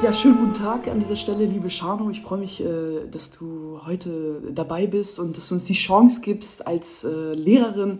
Ja, 0.00 0.12
schönen 0.12 0.38
guten 0.38 0.54
Tag 0.54 0.86
an 0.86 1.00
dieser 1.00 1.16
Stelle, 1.16 1.44
liebe 1.44 1.70
Shano. 1.70 2.08
Ich 2.08 2.20
freue 2.20 2.38
mich, 2.38 2.64
äh, 2.64 3.08
dass 3.10 3.32
du 3.32 3.80
heute 3.84 4.40
dabei 4.52 4.86
bist 4.86 5.18
und 5.18 5.36
dass 5.36 5.48
du 5.48 5.56
uns 5.56 5.64
die 5.64 5.74
Chance 5.74 6.20
gibst, 6.20 6.68
als 6.68 7.02
äh, 7.02 7.32
Lehrerin 7.32 7.98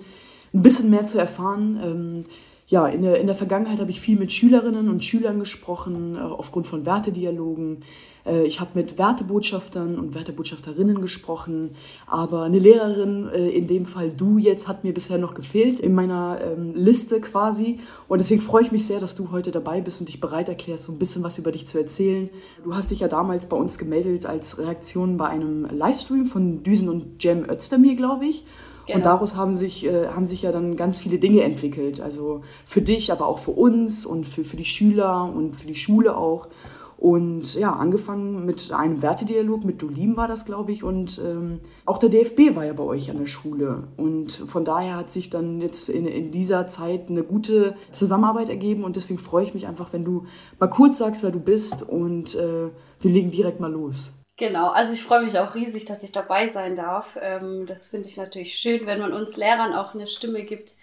ein 0.55 0.63
bisschen 0.63 0.91
mehr 0.91 1.07
zu 1.07 1.19
erfahren. 1.19 2.25
Ja, 2.71 2.87
in 2.87 3.01
der, 3.01 3.19
in 3.19 3.27
der 3.27 3.35
Vergangenheit 3.35 3.81
habe 3.81 3.91
ich 3.91 3.99
viel 3.99 4.19
mit 4.19 4.31
Schülerinnen 4.31 4.91
und 4.91 5.03
Schülern 5.03 5.41
gesprochen, 5.41 6.17
äh, 6.17 6.19
aufgrund 6.19 6.67
von 6.67 6.85
Wertedialogen. 6.85 7.79
Äh, 8.27 8.43
ich 8.43 8.61
habe 8.61 8.73
mit 8.75 8.99
Wertebotschaftern 8.99 9.99
und 9.99 10.15
Wertebotschafterinnen 10.15 11.01
gesprochen, 11.01 11.71
aber 12.07 12.43
eine 12.43 12.59
Lehrerin, 12.59 13.31
äh, 13.31 13.49
in 13.49 13.69
dem 13.69 13.87
Fall 13.87 14.13
du 14.13 14.37
jetzt, 14.37 14.69
hat 14.69 14.85
mir 14.85 14.93
bisher 14.93 15.17
noch 15.17 15.33
gefehlt 15.33 15.81
in 15.81 15.95
meiner 15.95 16.43
ähm, 16.43 16.75
Liste 16.75 17.23
quasi. 17.23 17.81
Und 18.07 18.19
deswegen 18.19 18.43
freue 18.43 18.65
ich 18.65 18.71
mich 18.71 18.87
sehr, 18.87 19.01
dass 19.01 19.15
du 19.15 19.31
heute 19.31 19.51
dabei 19.51 19.81
bist 19.81 20.01
und 20.01 20.09
dich 20.11 20.21
bereit 20.21 20.51
erklärst, 20.51 20.85
so 20.85 20.93
ein 20.93 20.99
bisschen 20.99 21.23
was 21.23 21.39
über 21.39 21.53
dich 21.53 21.67
zu 21.67 21.79
erzählen. 21.79 22.29
Du 22.65 22.75
hast 22.75 22.91
dich 22.91 23.01
ja 23.01 23.09
damals 23.09 23.49
bei 23.49 23.57
uns 23.57 23.79
gemeldet 23.79 24.27
als 24.27 24.59
Reaktion 24.59 25.17
bei 25.17 25.29
einem 25.29 25.65
Livestream 25.65 26.27
von 26.27 26.63
Düsen 26.65 26.91
und 26.91 27.25
Jem 27.25 27.49
Özdemir, 27.49 27.97
glaube 27.97 28.27
ich. 28.27 28.45
Genau. 28.89 28.97
Und 28.97 29.07
daraus 29.07 29.37
haben 29.37 29.55
sich, 29.55 29.85
äh, 29.85 30.09
haben 30.09 30.27
sich 30.27 30.43
ja 30.43 30.53
dann 30.53 30.77
ganz 30.77 31.01
viele 31.01 31.19
Dinge 31.19 31.43
entwickelt. 31.43 32.01
Also 32.01 32.41
für 32.65 32.81
dich, 32.81 33.13
aber 33.13 33.27
auch 33.27 33.39
für 33.39 33.51
uns 33.51 34.07
und 34.07 34.27
für, 34.27 34.45
für 34.45 34.57
die 34.57 34.65
Schüler 34.65 35.31
und 35.33 35.57
für 35.57 35.67
die 35.67 35.75
Schule 35.75 36.17
auch. 36.17 36.49
Und 36.97 37.55
ja, 37.55 37.75
angefangen 37.75 38.45
mit 38.45 38.73
einem 38.73 39.03
Wertedialog, 39.03 39.65
mit 39.65 39.81
Dolim 39.83 40.17
war 40.17 40.27
das, 40.27 40.47
glaube 40.47 40.73
ich. 40.73 40.83
Und 40.83 41.21
ähm, 41.25 41.61
auch 41.85 41.99
der 41.99 42.09
DFB 42.09 42.57
war 42.57 42.65
ja 42.65 42.73
bei 42.73 42.83
euch 42.83 43.11
an 43.11 43.19
der 43.19 43.27
Schule. 43.27 43.85
Und 43.97 44.33
von 44.33 44.65
daher 44.65 44.97
hat 44.97 45.13
sich 45.13 45.31
dann 45.31 45.61
jetzt 45.61 45.91
in, 45.91 46.07
in 46.07 46.33
dieser 46.33 46.67
Zeit 46.67 47.09
eine 47.09 47.23
gute 47.23 47.77
Zusammenarbeit 47.93 48.49
ergeben. 48.49 48.83
Und 48.85 48.97
deswegen 48.97 49.21
freue 49.21 49.45
ich 49.45 49.55
mich 49.55 49.69
einfach, 49.69 49.93
wenn 49.93 50.05
du 50.05 50.25
mal 50.59 50.67
kurz 50.69 50.99
sagst, 50.99 51.23
wer 51.23 51.31
du 51.31 51.41
bist. 51.41 51.83
Und 51.83 52.35
äh, 52.35 52.71
wir 53.01 53.11
legen 53.11 53.31
direkt 53.31 53.61
mal 53.61 53.71
los. 53.71 54.15
Genau, 54.39 54.69
also 54.69 54.95
ich 54.95 55.03
freue 55.03 55.25
mich 55.25 55.37
auch 55.37 55.57
riesig, 55.57 55.85
dass 55.85 56.05
ich 56.05 56.13
dabei 56.13 56.49
sein 56.49 56.77
darf. 56.77 57.19
Ähm, 57.21 57.67
das 57.67 57.89
finde 57.89 58.09
ich 58.09 58.17
natürlich 58.17 58.55
schön, 58.57 58.87
wenn 58.87 59.01
man 59.01 59.13
uns 59.13 59.37
Lehrern 59.37 59.75
auch 59.75 59.95
eine 59.95 60.07
Stimme 60.07 60.45
gibt. 60.45 60.75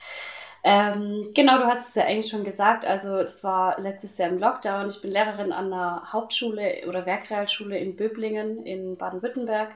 Ähm, 0.61 1.31
genau, 1.33 1.57
du 1.57 1.63
hast 1.65 1.89
es 1.89 1.95
ja 1.95 2.03
eigentlich 2.03 2.29
schon 2.29 2.43
gesagt. 2.43 2.85
Also 2.85 3.17
es 3.17 3.45
war 3.45 3.79
letztes 3.79 4.17
Jahr 4.17 4.29
im 4.29 4.39
Lockdown. 4.39 4.87
Ich 4.87 5.01
bin 5.01 5.11
Lehrerin 5.11 5.53
an 5.53 5.69
der 5.69 6.01
Hauptschule 6.11 6.83
oder 6.89 7.05
Werkrealschule 7.05 7.77
in 7.77 7.95
Böblingen 7.95 8.65
in 8.65 8.97
Baden-Württemberg. 8.97 9.73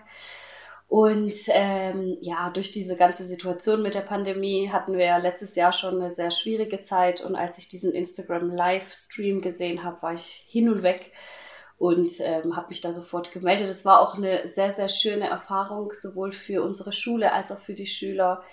Und 0.90 1.34
ähm, 1.48 2.18
ja, 2.20 2.50
durch 2.50 2.72
diese 2.72 2.98
ganze 2.98 3.24
Situation 3.24 3.82
mit 3.82 3.94
der 3.94 4.02
Pandemie 4.02 4.70
hatten 4.72 4.98
wir 4.98 5.06
ja 5.06 5.18
letztes 5.18 5.56
Jahr 5.56 5.72
schon 5.72 6.02
eine 6.02 6.14
sehr 6.14 6.32
schwierige 6.32 6.82
Zeit. 6.82 7.22
Und 7.22 7.38
als 7.38 7.58
ich 7.58 7.70
diesen 7.70 7.94
Instagram-Livestream 7.94 9.42
gesehen 9.42 9.86
habe, 9.86 10.02
war 10.02 10.14
ich 10.16 10.44
hin 10.50 10.68
und 10.70 10.84
weg 10.84 11.14
und 11.80 12.12
ähm, 12.20 12.56
habe 12.58 12.68
mich 12.70 12.82
da 12.82 12.94
sofort 12.94 13.32
gemeldet. 13.32 13.68
Es 13.68 13.86
war 13.86 14.02
auch 14.02 14.16
eine 14.16 14.48
sehr, 14.50 14.74
sehr 14.74 14.90
schöne 14.90 15.30
Erfahrung, 15.30 15.94
sowohl 15.94 16.34
für 16.34 16.62
unsere 16.62 16.92
Schule 16.92 17.32
als 17.32 17.52
auch 17.52 17.58
für 17.58 17.74
die 17.74 17.88
Schüler, 17.88 18.44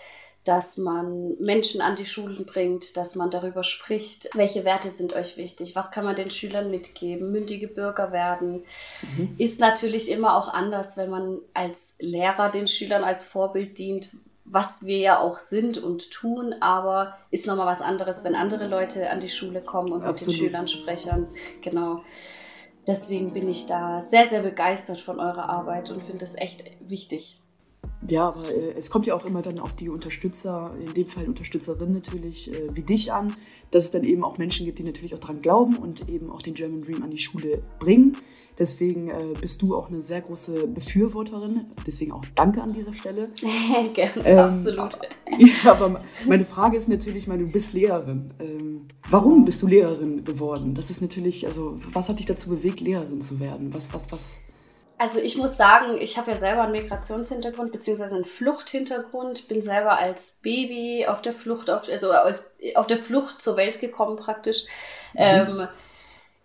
dass 0.45 0.79
man 0.79 1.37
Menschen 1.41 1.81
an 1.81 1.97
die 1.97 2.07
Schulen 2.07 2.47
bringt, 2.47 2.97
dass 2.97 3.17
man 3.17 3.33
darüber 3.33 3.65
spricht, 3.65 4.31
welche 4.35 4.65
Werte 4.65 4.93
sind 4.93 5.13
euch 5.13 5.37
wichtig, 5.37 5.75
was 5.75 5.91
kann 5.91 6.05
man 6.05 6.15
den 6.15 6.31
Schülern 6.31 6.71
mitgeben, 6.71 7.33
mündige 7.33 7.67
Bürger 7.67 8.13
werden. 8.13 8.63
Mhm. 9.03 9.35
Ist 9.39 9.59
natürlich 9.59 10.09
immer 10.09 10.37
auch 10.37 10.47
anders, 10.47 10.97
wenn 10.97 11.11
man 11.11 11.41
als 11.53 11.97
Lehrer 11.99 12.49
den 12.49 12.69
Schülern 12.69 13.03
als 13.03 13.25
Vorbild 13.25 13.77
dient, 13.77 14.11
was 14.45 14.85
wir 14.85 14.99
ja 14.99 15.19
auch 15.19 15.41
sind 15.41 15.79
und 15.79 16.13
tun, 16.13 16.55
aber 16.61 17.19
ist 17.33 17.49
nochmal 17.49 17.67
was 17.67 17.81
anderes, 17.81 18.23
wenn 18.23 18.37
andere 18.37 18.69
Leute 18.69 19.11
an 19.11 19.19
die 19.19 19.29
Schule 19.29 19.61
kommen 19.61 19.91
und 19.91 20.05
Absolut. 20.05 20.29
mit 20.29 20.29
den 20.29 20.47
Schülern 20.47 20.69
sprechen. 20.69 21.27
Genau. 21.61 22.03
Deswegen 22.87 23.33
bin 23.33 23.49
ich 23.49 23.67
da 23.67 24.01
sehr, 24.01 24.29
sehr 24.29 24.43
begeistert 24.43 25.01
von 25.01 25.19
eurer 25.19 25.49
Arbeit 25.49 25.91
und 25.91 26.03
finde 26.05 26.25
es 26.25 26.35
echt 26.35 26.65
wichtig. 26.81 27.41
Ja, 28.09 28.29
aber 28.29 28.49
äh, 28.49 28.75
es 28.77 28.91
kommt 28.91 29.07
ja 29.07 29.15
auch 29.15 29.25
immer 29.25 29.43
dann 29.43 29.59
auf 29.59 29.75
die 29.75 29.89
Unterstützer, 29.89 30.73
in 30.79 30.95
dem 30.95 31.07
Fall 31.07 31.27
Unterstützerinnen 31.27 31.95
natürlich, 31.95 32.53
äh, 32.53 32.69
wie 32.75 32.83
dich 32.83 33.13
an, 33.13 33.35
dass 33.71 33.85
es 33.85 33.91
dann 33.91 34.05
eben 34.05 34.25
auch 34.25 34.39
Menschen 34.39 34.67
gibt, 34.67 34.79
die 34.79 34.85
natürlich 34.85 35.15
auch 35.15 35.21
daran 35.21 35.41
glauben 35.41 35.77
und 35.77 36.09
eben 36.09 36.31
auch 36.31 36.43
den 36.43 36.55
German 36.55 36.83
Dream 36.83 37.03
an 37.03 37.11
die 37.11 37.19
Schule 37.19 37.63
bringen. 37.79 38.17
Deswegen 38.59 39.11
äh, 39.11 39.35
bist 39.39 39.61
du 39.61 39.77
auch 39.77 39.89
eine 39.89 40.01
sehr 40.01 40.23
große 40.23 40.67
Befürworterin. 40.69 41.67
Deswegen 41.87 42.13
auch 42.13 42.25
danke 42.35 42.63
an 42.63 42.73
dieser 42.73 42.95
Stelle. 42.95 43.29
Gerne, 43.95 44.25
ähm, 44.25 44.39
absolut. 44.39 44.99
Ja, 45.39 45.73
aber 45.73 46.03
meine 46.27 46.45
Frage 46.45 46.77
ist 46.77 46.89
natürlich, 46.89 47.27
meine, 47.27 47.45
du 47.45 47.51
bist 47.51 47.75
Lehrerin. 47.75 48.29
Ähm, 48.39 48.87
warum 49.11 49.45
bist 49.45 49.61
du 49.61 49.67
Lehrerin 49.67 50.25
geworden? 50.25 50.75
Das 50.75 50.89
ist 50.89 51.03
natürlich, 51.03 51.47
also 51.47 51.77
was 51.93 52.09
hat 52.09 52.21
dich 52.21 52.27
dazu 52.27 52.49
bewegt, 52.49 52.81
Lehrerin 52.81 53.21
zu 53.21 53.41
werden? 53.41 53.75
Was, 53.75 53.93
was, 53.93 54.11
was? 54.13 54.41
Also 54.99 55.21
ich 55.21 55.37
muss 55.37 55.57
sagen, 55.57 55.99
ich 56.01 56.17
habe 56.17 56.31
ja 56.31 56.39
selber 56.39 56.63
einen 56.63 56.73
Migrationshintergrund 56.73 57.71
beziehungsweise 57.71 58.17
einen 58.17 58.25
Fluchthintergrund. 58.25 59.47
Bin 59.47 59.63
selber 59.63 59.99
als 59.99 60.39
Baby 60.43 61.07
auf 61.07 61.21
der 61.21 61.35
Flucht, 61.35 61.69
auf, 61.69 61.89
also 61.89 62.11
als, 62.13 62.51
auf 62.75 62.87
der 62.87 62.99
Flucht 62.99 63.43
zur 63.43 63.57
Welt 63.57 63.81
gekommen 63.81 64.17
praktisch. 64.17 64.65
Mhm. 65.13 65.19
Ähm, 65.19 65.69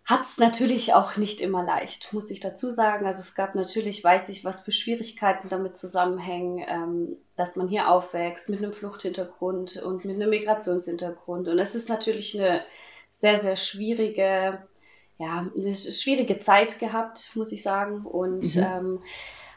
hat 0.05 0.25
es 0.25 0.37
natürlich 0.39 0.93
auch 0.93 1.15
nicht 1.15 1.39
immer 1.39 1.63
leicht, 1.63 2.11
muss 2.11 2.31
ich 2.31 2.39
dazu 2.39 2.71
sagen. 2.71 3.05
Also 3.05 3.21
es 3.21 3.35
gab 3.35 3.55
natürlich, 3.55 4.03
weiß 4.03 4.29
ich, 4.29 4.43
was 4.43 4.61
für 4.61 4.71
Schwierigkeiten 4.71 5.47
damit 5.47 5.77
zusammenhängen, 5.77 6.65
ähm, 6.67 7.17
dass 7.37 7.55
man 7.55 7.67
hier 7.69 7.87
aufwächst 7.89 8.49
mit 8.49 8.59
einem 8.59 8.73
Fluchthintergrund 8.73 9.77
und 9.77 10.03
mit 10.03 10.15
einem 10.15 10.29
Migrationshintergrund. 10.31 11.47
Und 11.47 11.59
es 11.59 11.75
ist 11.75 11.87
natürlich 11.87 12.37
eine 12.37 12.65
sehr, 13.11 13.39
sehr 13.39 13.55
schwierige, 13.55 14.67
ja, 15.21 15.47
eine 15.55 15.75
schwierige 15.75 16.39
Zeit 16.39 16.79
gehabt, 16.79 17.31
muss 17.35 17.51
ich 17.51 17.63
sagen. 17.63 18.05
Und 18.05 18.55
mhm. 18.55 18.63
ähm, 18.63 18.99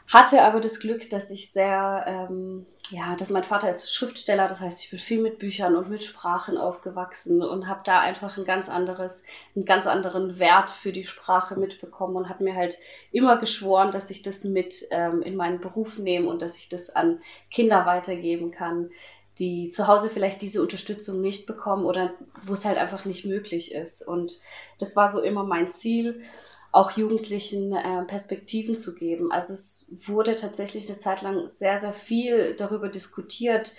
hatte 0.07 0.43
aber 0.43 0.61
das 0.61 0.79
Glück, 0.79 1.09
dass 1.09 1.31
ich 1.31 1.51
sehr 1.51 2.05
ähm, 2.07 2.65
ja, 2.91 3.15
dass 3.15 3.31
mein 3.31 3.43
Vater 3.43 3.69
ist 3.69 3.91
Schriftsteller, 3.91 4.47
das 4.47 4.59
heißt, 4.59 4.83
ich 4.83 4.91
bin 4.91 4.99
viel 4.99 5.19
mit 5.19 5.39
Büchern 5.39 5.75
und 5.75 5.89
mit 5.89 6.03
Sprachen 6.03 6.57
aufgewachsen 6.57 7.41
und 7.41 7.67
habe 7.67 7.81
da 7.83 7.99
einfach 7.99 8.37
ein 8.37 8.45
ganz 8.45 8.69
anderes, 8.69 9.23
einen 9.55 9.65
ganz 9.65 9.87
anderen 9.87 10.37
Wert 10.37 10.69
für 10.69 10.91
die 10.91 11.03
Sprache 11.03 11.55
mitbekommen 11.55 12.15
und 12.15 12.29
habe 12.29 12.43
mir 12.43 12.55
halt 12.55 12.77
immer 13.11 13.37
geschworen, 13.37 13.91
dass 13.91 14.11
ich 14.11 14.21
das 14.21 14.43
mit 14.43 14.85
ähm, 14.91 15.23
in 15.23 15.35
meinen 15.35 15.61
Beruf 15.61 15.97
nehme 15.97 16.29
und 16.29 16.43
dass 16.43 16.59
ich 16.59 16.69
das 16.69 16.91
an 16.91 17.21
Kinder 17.49 17.87
weitergeben 17.87 18.51
kann, 18.51 18.91
die 19.39 19.69
zu 19.69 19.87
Hause 19.87 20.09
vielleicht 20.09 20.41
diese 20.41 20.61
Unterstützung 20.61 21.21
nicht 21.21 21.45
bekommen 21.45 21.85
oder 21.85 22.13
wo 22.45 22.53
es 22.53 22.65
halt 22.65 22.77
einfach 22.77 23.05
nicht 23.05 23.25
möglich 23.25 23.73
ist. 23.73 24.01
Und 24.01 24.39
das 24.79 24.95
war 24.95 25.09
so 25.09 25.21
immer 25.21 25.43
mein 25.43 25.71
Ziel 25.71 26.23
auch 26.71 26.91
Jugendlichen 26.91 27.73
äh, 27.73 28.03
Perspektiven 28.03 28.77
zu 28.77 28.95
geben. 28.95 29.31
Also 29.31 29.53
es 29.53 29.85
wurde 30.05 30.35
tatsächlich 30.35 30.89
eine 30.89 30.99
Zeit 30.99 31.21
lang 31.21 31.49
sehr, 31.49 31.79
sehr 31.79 31.93
viel 31.93 32.53
darüber 32.55 32.89
diskutiert, 32.89 33.73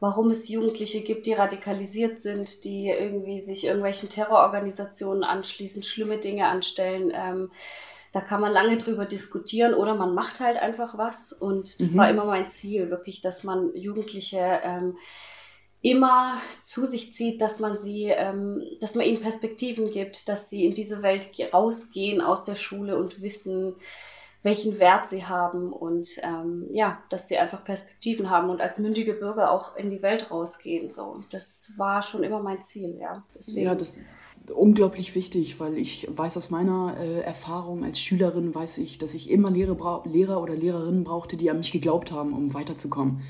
warum 0.00 0.30
es 0.30 0.48
Jugendliche 0.48 1.02
gibt, 1.02 1.26
die 1.26 1.34
radikalisiert 1.34 2.18
sind, 2.18 2.64
die 2.64 2.88
irgendwie 2.88 3.40
sich 3.40 3.66
irgendwelchen 3.66 4.08
Terrororganisationen 4.08 5.22
anschließen, 5.22 5.84
schlimme 5.84 6.18
Dinge 6.18 6.48
anstellen. 6.48 7.12
Ähm, 7.14 7.50
da 8.12 8.20
kann 8.20 8.40
man 8.40 8.52
lange 8.52 8.76
drüber 8.76 9.06
diskutieren 9.06 9.74
oder 9.74 9.94
man 9.94 10.14
macht 10.14 10.40
halt 10.40 10.56
einfach 10.56 10.98
was. 10.98 11.32
Und 11.32 11.80
das 11.80 11.92
mhm. 11.92 11.98
war 11.98 12.10
immer 12.10 12.24
mein 12.24 12.48
Ziel, 12.48 12.90
wirklich, 12.90 13.20
dass 13.20 13.44
man 13.44 13.74
Jugendliche 13.74 14.60
ähm, 14.64 14.96
immer 15.82 16.40
zu 16.60 16.86
sich 16.86 17.14
zieht, 17.14 17.40
dass 17.40 17.58
man 17.58 17.78
sie, 17.78 18.06
ähm, 18.08 18.62
dass 18.80 18.96
man 18.96 19.06
ihnen 19.06 19.22
Perspektiven 19.22 19.90
gibt, 19.90 20.28
dass 20.28 20.48
sie 20.48 20.66
in 20.66 20.74
diese 20.74 21.02
Welt 21.02 21.30
rausgehen 21.52 22.20
aus 22.20 22.44
der 22.44 22.56
Schule 22.56 22.98
und 22.98 23.22
wissen, 23.22 23.76
welchen 24.42 24.78
Wert 24.78 25.06
sie 25.06 25.26
haben 25.26 25.72
und 25.72 26.08
ähm, 26.22 26.66
ja, 26.72 27.02
dass 27.10 27.28
sie 27.28 27.38
einfach 27.38 27.62
Perspektiven 27.62 28.30
haben 28.30 28.48
und 28.48 28.60
als 28.60 28.78
mündige 28.78 29.12
Bürger 29.12 29.50
auch 29.50 29.76
in 29.76 29.90
die 29.90 30.02
Welt 30.02 30.30
rausgehen. 30.30 30.90
So, 30.90 31.22
das 31.30 31.72
war 31.76 32.02
schon 32.02 32.22
immer 32.24 32.42
mein 32.42 32.62
Ziel, 32.62 32.96
ja. 32.98 33.22
Deswegen. 33.38 33.66
Ja, 33.66 33.74
das 33.74 34.00
unglaublich 34.54 35.14
wichtig, 35.14 35.60
weil 35.60 35.78
ich 35.78 36.08
weiß 36.10 36.36
aus 36.36 36.50
meiner 36.50 36.96
äh, 36.98 37.20
Erfahrung 37.20 37.84
als 37.84 38.00
Schülerin 38.00 38.54
weiß 38.54 38.78
ich, 38.78 38.98
dass 38.98 39.14
ich 39.14 39.30
immer 39.30 39.50
Lehrer, 39.50 40.02
Lehrer 40.06 40.42
oder 40.42 40.54
Lehrerinnen 40.54 41.04
brauchte, 41.04 41.36
die 41.36 41.50
an 41.50 41.58
mich 41.58 41.72
geglaubt 41.72 42.12
haben, 42.12 42.32
um 42.32 42.54
weiterzukommen. 42.54 43.22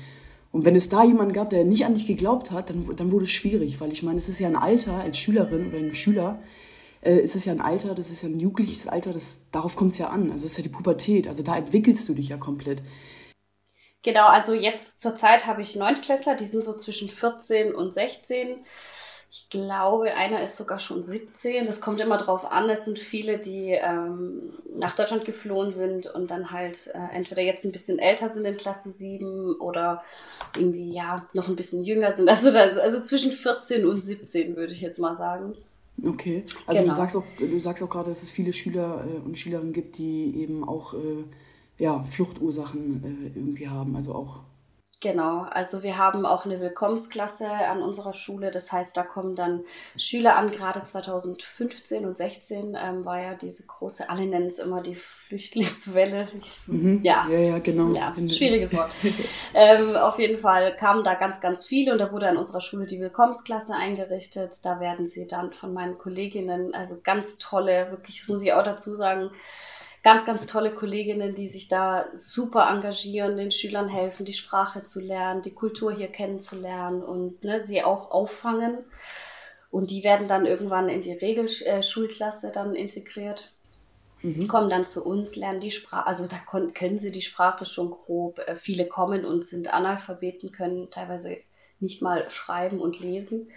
Und 0.51 0.65
wenn 0.65 0.75
es 0.75 0.89
da 0.89 1.03
jemanden 1.03 1.33
gab, 1.33 1.49
der 1.49 1.63
nicht 1.63 1.85
an 1.85 1.93
dich 1.93 2.07
geglaubt 2.07 2.51
hat, 2.51 2.69
dann, 2.69 2.85
dann 2.95 3.11
wurde 3.11 3.25
es 3.25 3.31
schwierig, 3.31 3.79
weil 3.79 3.91
ich 3.91 4.03
meine, 4.03 4.17
es 4.17 4.29
ist 4.29 4.39
ja 4.39 4.47
ein 4.47 4.55
Alter 4.55 4.95
als 4.95 5.17
Schülerin 5.17 5.69
oder 5.69 5.77
ein 5.77 5.93
Schüler, 5.93 6.41
äh, 7.01 7.17
ist 7.17 7.35
es 7.35 7.45
ja 7.45 7.53
ein 7.53 7.61
Alter, 7.61 7.95
das 7.95 8.09
ist 8.09 8.21
ja 8.21 8.29
ein 8.29 8.39
jugendliches 8.39 8.87
Alter, 8.87 9.13
das, 9.13 9.41
darauf 9.51 9.75
kommt 9.75 9.93
es 9.93 9.99
ja 9.99 10.09
an. 10.09 10.31
Also 10.31 10.45
es 10.45 10.51
ist 10.51 10.57
ja 10.57 10.63
die 10.63 10.69
Pubertät, 10.69 11.27
also 11.27 11.43
da 11.43 11.55
entwickelst 11.55 12.07
du 12.09 12.13
dich 12.13 12.29
ja 12.29 12.37
komplett. 12.37 12.81
Genau, 14.03 14.25
also 14.25 14.53
jetzt 14.53 14.99
zur 14.99 15.15
Zeit 15.15 15.45
habe 15.45 15.61
ich 15.61 15.75
Neuntklässler, 15.75 16.35
die 16.35 16.45
sind 16.45 16.65
so 16.65 16.75
zwischen 16.75 17.07
14 17.07 17.73
und 17.73 17.93
16. 17.93 18.57
Ich 19.33 19.49
glaube, 19.49 20.13
einer 20.13 20.43
ist 20.43 20.57
sogar 20.57 20.81
schon 20.81 21.05
17. 21.05 21.65
Das 21.65 21.79
kommt 21.79 22.01
immer 22.01 22.17
drauf 22.17 22.43
an. 22.51 22.69
Es 22.69 22.83
sind 22.83 22.99
viele, 22.99 23.39
die 23.39 23.69
ähm, 23.69 24.51
nach 24.77 24.93
Deutschland 24.93 25.23
geflohen 25.23 25.73
sind 25.73 26.05
und 26.05 26.29
dann 26.29 26.51
halt 26.51 26.91
äh, 26.93 27.15
entweder 27.15 27.41
jetzt 27.41 27.63
ein 27.63 27.71
bisschen 27.71 27.97
älter 27.97 28.27
sind 28.27 28.43
in 28.43 28.57
Klasse 28.57 28.91
7 28.91 29.55
oder 29.61 30.03
irgendwie 30.53 30.91
ja 30.93 31.25
noch 31.31 31.47
ein 31.47 31.55
bisschen 31.55 31.81
jünger 31.81 32.13
sind. 32.13 32.27
Also, 32.27 32.51
da, 32.51 32.59
also 32.59 33.01
zwischen 33.03 33.31
14 33.31 33.85
und 33.85 34.03
17 34.03 34.57
würde 34.57 34.73
ich 34.73 34.81
jetzt 34.81 34.99
mal 34.99 35.15
sagen. 35.15 35.53
Okay, 36.05 36.43
also 36.65 36.81
genau. 36.81 36.93
du 36.93 36.99
sagst 36.99 37.15
auch, 37.15 37.23
du 37.39 37.59
sagst 37.61 37.83
auch 37.83 37.89
gerade, 37.89 38.09
dass 38.09 38.23
es 38.23 38.31
viele 38.31 38.51
Schüler 38.51 39.05
äh, 39.07 39.19
und 39.25 39.37
Schülerinnen 39.37 39.71
gibt, 39.71 39.97
die 39.97 40.35
eben 40.41 40.67
auch 40.67 40.93
äh, 40.93 41.23
ja, 41.77 42.03
Fluchtursachen 42.03 43.31
äh, 43.33 43.39
irgendwie 43.39 43.69
haben, 43.69 43.95
also 43.95 44.13
auch 44.13 44.41
Genau, 45.01 45.47
also 45.49 45.81
wir 45.81 45.97
haben 45.97 46.27
auch 46.27 46.45
eine 46.45 46.61
Willkommensklasse 46.61 47.49
an 47.49 47.81
unserer 47.81 48.13
Schule. 48.13 48.51
Das 48.51 48.71
heißt, 48.71 48.95
da 48.95 49.01
kommen 49.01 49.35
dann 49.35 49.65
Schüler 49.97 50.35
an. 50.35 50.51
Gerade 50.51 50.83
2015 50.83 52.05
und 52.05 52.17
16 52.17 52.77
ähm, 52.79 53.03
war 53.03 53.19
ja 53.19 53.33
diese 53.33 53.65
große, 53.65 54.07
alle 54.11 54.27
nennen 54.27 54.49
es 54.49 54.59
immer 54.59 54.83
die 54.83 54.93
Flüchtlingswelle. 54.93 56.27
Mhm. 56.67 56.99
Ja. 57.01 57.27
ja, 57.31 57.39
ja, 57.39 57.57
genau. 57.57 57.95
Ja, 57.95 58.13
schwieriges 58.29 58.73
Wort. 58.77 58.91
ähm, 59.55 59.95
auf 59.95 60.19
jeden 60.19 60.37
Fall 60.37 60.75
kamen 60.75 61.03
da 61.03 61.15
ganz, 61.15 61.41
ganz 61.41 61.65
viele 61.65 61.93
und 61.93 61.97
da 61.97 62.11
wurde 62.11 62.29
an 62.29 62.37
unserer 62.37 62.61
Schule 62.61 62.85
die 62.85 62.99
Willkommensklasse 62.99 63.73
eingerichtet. 63.73 64.63
Da 64.63 64.79
werden 64.79 65.07
sie 65.07 65.25
dann 65.25 65.51
von 65.51 65.73
meinen 65.73 65.97
Kolleginnen, 65.97 66.75
also 66.75 66.99
ganz 67.01 67.39
tolle, 67.39 67.89
wirklich, 67.89 68.27
muss 68.27 68.43
ich 68.43 68.53
auch 68.53 68.63
dazu 68.63 68.95
sagen, 68.95 69.31
ganz, 70.03 70.25
ganz 70.25 70.47
tolle 70.47 70.73
Kolleginnen, 70.73 71.35
die 71.35 71.47
sich 71.47 71.67
da 71.67 72.05
super 72.13 72.69
engagieren, 72.69 73.37
den 73.37 73.51
Schülern 73.51 73.87
helfen, 73.87 74.25
die 74.25 74.33
Sprache 74.33 74.83
zu 74.83 74.99
lernen, 74.99 75.41
die 75.41 75.53
Kultur 75.53 75.91
hier 75.91 76.07
kennenzulernen 76.07 77.03
und 77.03 77.43
ne, 77.43 77.61
sie 77.61 77.83
auch 77.83 78.11
auffangen. 78.11 78.79
Und 79.69 79.91
die 79.91 80.03
werden 80.03 80.27
dann 80.27 80.45
irgendwann 80.45 80.89
in 80.89 81.01
die 81.01 81.13
Regelschulklasse 81.13 82.49
äh, 82.49 82.51
dann 82.51 82.75
integriert. 82.75 83.53
Mhm. 84.23 84.47
kommen 84.47 84.69
dann 84.69 84.85
zu 84.85 85.03
uns, 85.03 85.35
lernen 85.35 85.61
die 85.61 85.71
Sprache, 85.71 86.05
also 86.05 86.27
da 86.27 86.37
können 86.73 86.99
sie 86.99 87.11
die 87.11 87.23
Sprache 87.23 87.65
schon 87.65 87.89
grob. 87.89 88.39
Äh, 88.39 88.55
viele 88.55 88.87
kommen 88.87 89.25
und 89.25 89.45
sind 89.45 89.73
Analphabeten, 89.73 90.51
können 90.51 90.91
teilweise 90.91 91.37
nicht 91.79 92.01
mal 92.01 92.29
schreiben 92.29 92.79
und 92.79 92.99
lesen. 92.99 93.49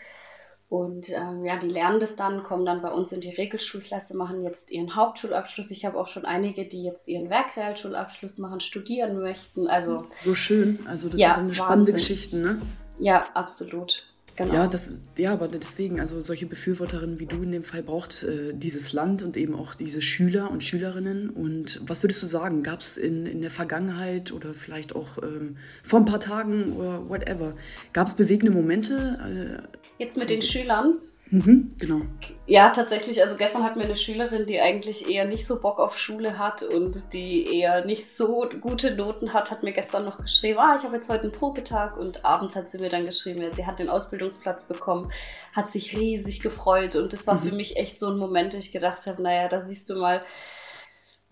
Und 0.69 1.11
ähm, 1.11 1.45
ja, 1.45 1.57
die 1.57 1.69
lernen 1.69 2.01
das 2.01 2.17
dann, 2.17 2.43
kommen 2.43 2.65
dann 2.65 2.83
bei 2.83 2.91
uns 2.91 3.13
in 3.13 3.21
die 3.21 3.31
Regelschulklasse, 3.31 4.17
machen 4.17 4.43
jetzt 4.43 4.71
ihren 4.71 4.97
Hauptschulabschluss. 4.97 5.71
Ich 5.71 5.85
habe 5.85 5.99
auch 5.99 6.09
schon 6.09 6.25
einige, 6.25 6.65
die 6.65 6.83
jetzt 6.83 7.07
ihren 7.07 7.31
Werkrealschulabschluss 7.31 8.39
machen, 8.39 8.61
studieren 8.61 9.21
möchten. 9.21 9.69
Also 9.69 10.05
so 10.23 10.35
schön. 10.35 10.81
Also 10.87 11.09
das 11.09 11.21
ja, 11.21 11.35
sind 11.35 11.45
eine 11.45 11.55
spannende 11.55 11.93
Geschichten, 11.93 12.43
ne? 12.43 12.61
Ja, 12.99 13.27
absolut. 13.35 14.07
Genau. 14.37 14.55
Ja, 14.55 14.67
das, 14.67 14.93
ja, 15.17 15.33
aber 15.33 15.47
deswegen, 15.47 16.01
also 16.01 16.21
solche 16.21 16.47
Befürworterinnen 16.47 17.21
wie 17.21 17.27
du 17.27 17.37
in 17.43 17.53
dem 17.53 17.63
Fall 17.63 17.85
braucht 17.85 18.25
äh, 18.25 18.53
dieses 18.53 18.93
Land 18.93 19.23
und 19.23 19.37
eben 19.37 19.55
auch 19.55 19.77
diese 19.77 20.03
Schüler 20.03 20.51
und 20.51 20.65
Schülerinnen. 20.65 21.31
Und 21.31 21.81
was 21.87 22.03
würdest 22.03 22.23
du 22.23 22.27
sagen, 22.27 22.65
gab 22.65 22.81
es 22.81 22.97
in, 22.97 23.27
in 23.27 23.43
der 23.43 23.53
Vergangenheit 23.53 24.33
oder 24.33 24.53
vielleicht 24.53 24.97
auch 24.97 25.19
ähm, 25.23 25.57
vor 25.85 26.01
ein 26.01 26.05
paar 26.05 26.19
Tagen 26.19 26.73
oder 26.73 27.09
whatever, 27.09 27.55
gab 27.93 28.09
es 28.09 28.15
bewegende 28.15 28.51
Momente? 28.51 29.61
Äh, 29.61 29.63
Jetzt 29.99 30.17
mit 30.17 30.31
den 30.31 30.43
Schülern? 30.43 30.99
Mhm, 31.31 31.71
genau. 31.79 32.01
Ja, 32.47 32.71
tatsächlich. 32.71 33.23
Also 33.23 33.37
gestern 33.37 33.65
hatten 33.65 33.79
wir 33.81 33.87
eine 33.87 33.97
Schülerin, 33.97 34.47
die 34.47 34.61
eigentlich 34.61 35.09
eher 35.09 35.25
nicht 35.25 35.47
so 35.47 35.59
Bock 35.59 35.81
auf 35.81 35.99
Schule 35.99 36.39
hat 36.39 36.63
und 36.63 37.13
die 37.13 37.59
eher 37.59 37.85
nicht 37.85 38.07
so 38.07 38.49
gute 38.61 38.95
Noten 38.95 39.33
hat, 39.33 39.51
hat 39.51 39.63
mir 39.63 39.73
gestern 39.73 40.05
noch 40.05 40.19
geschrieben, 40.19 40.59
ah, 40.59 40.77
ich 40.79 40.85
habe 40.85 40.97
jetzt 40.97 41.09
heute 41.09 41.23
einen 41.23 41.33
Probetag 41.33 41.97
und 41.97 42.25
abends 42.25 42.55
hat 42.55 42.71
sie 42.71 42.79
mir 42.79 42.91
dann 42.91 43.07
geschrieben, 43.07 43.51
sie 43.57 43.67
hat 43.67 43.79
den 43.79 43.89
Ausbildungsplatz 43.89 44.69
bekommen, 44.69 45.11
hat 45.55 45.71
sich 45.71 45.97
riesig 45.97 46.41
gefreut 46.41 46.95
und 46.95 47.13
das 47.13 47.27
war 47.27 47.37
mhm. 47.37 47.49
für 47.49 47.55
mich 47.55 47.77
echt 47.79 47.99
so 47.99 48.09
ein 48.09 48.19
Moment, 48.19 48.53
wo 48.53 48.59
ich 48.59 48.71
gedacht 48.71 49.07
habe, 49.07 49.23
naja, 49.23 49.49
da 49.49 49.65
siehst 49.65 49.89
du 49.89 49.97
mal, 49.97 50.23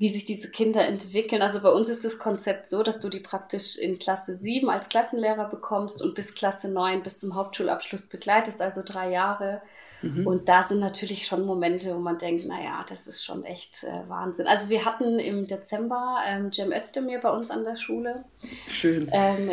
wie 0.02 0.08
sich 0.08 0.24
diese 0.24 0.48
Kinder 0.48 0.84
entwickeln. 0.84 1.42
Also 1.42 1.60
bei 1.60 1.68
uns 1.68 1.88
ist 1.88 2.04
das 2.04 2.18
Konzept 2.18 2.66
so, 2.66 2.82
dass 2.82 2.98
du 2.98 3.08
die 3.08 3.20
praktisch 3.20 3.76
in 3.76 4.00
Klasse 4.00 4.34
7 4.34 4.68
als 4.68 4.88
Klassenlehrer 4.88 5.48
bekommst 5.48 6.02
und 6.02 6.16
bis 6.16 6.34
Klasse 6.34 6.68
9 6.68 7.04
bis 7.04 7.18
zum 7.18 7.36
Hauptschulabschluss 7.36 8.06
begleitest, 8.06 8.60
also 8.60 8.82
drei 8.84 9.12
Jahre. 9.12 9.62
Mhm. 10.02 10.26
Und 10.26 10.48
da 10.48 10.64
sind 10.64 10.80
natürlich 10.80 11.24
schon 11.24 11.46
Momente, 11.46 11.94
wo 11.94 12.00
man 12.00 12.18
denkt, 12.18 12.46
naja, 12.46 12.84
das 12.88 13.06
ist 13.06 13.24
schon 13.24 13.44
echt 13.44 13.84
äh, 13.84 14.08
Wahnsinn. 14.08 14.48
Also 14.48 14.70
wir 14.70 14.84
hatten 14.84 15.20
im 15.20 15.46
Dezember 15.46 16.18
ähm, 16.26 16.52
Cem 16.52 16.72
Özdemir 16.72 17.20
bei 17.20 17.30
uns 17.30 17.52
an 17.52 17.62
der 17.62 17.76
Schule. 17.76 18.24
Schön. 18.66 19.08
Ähm, 19.12 19.52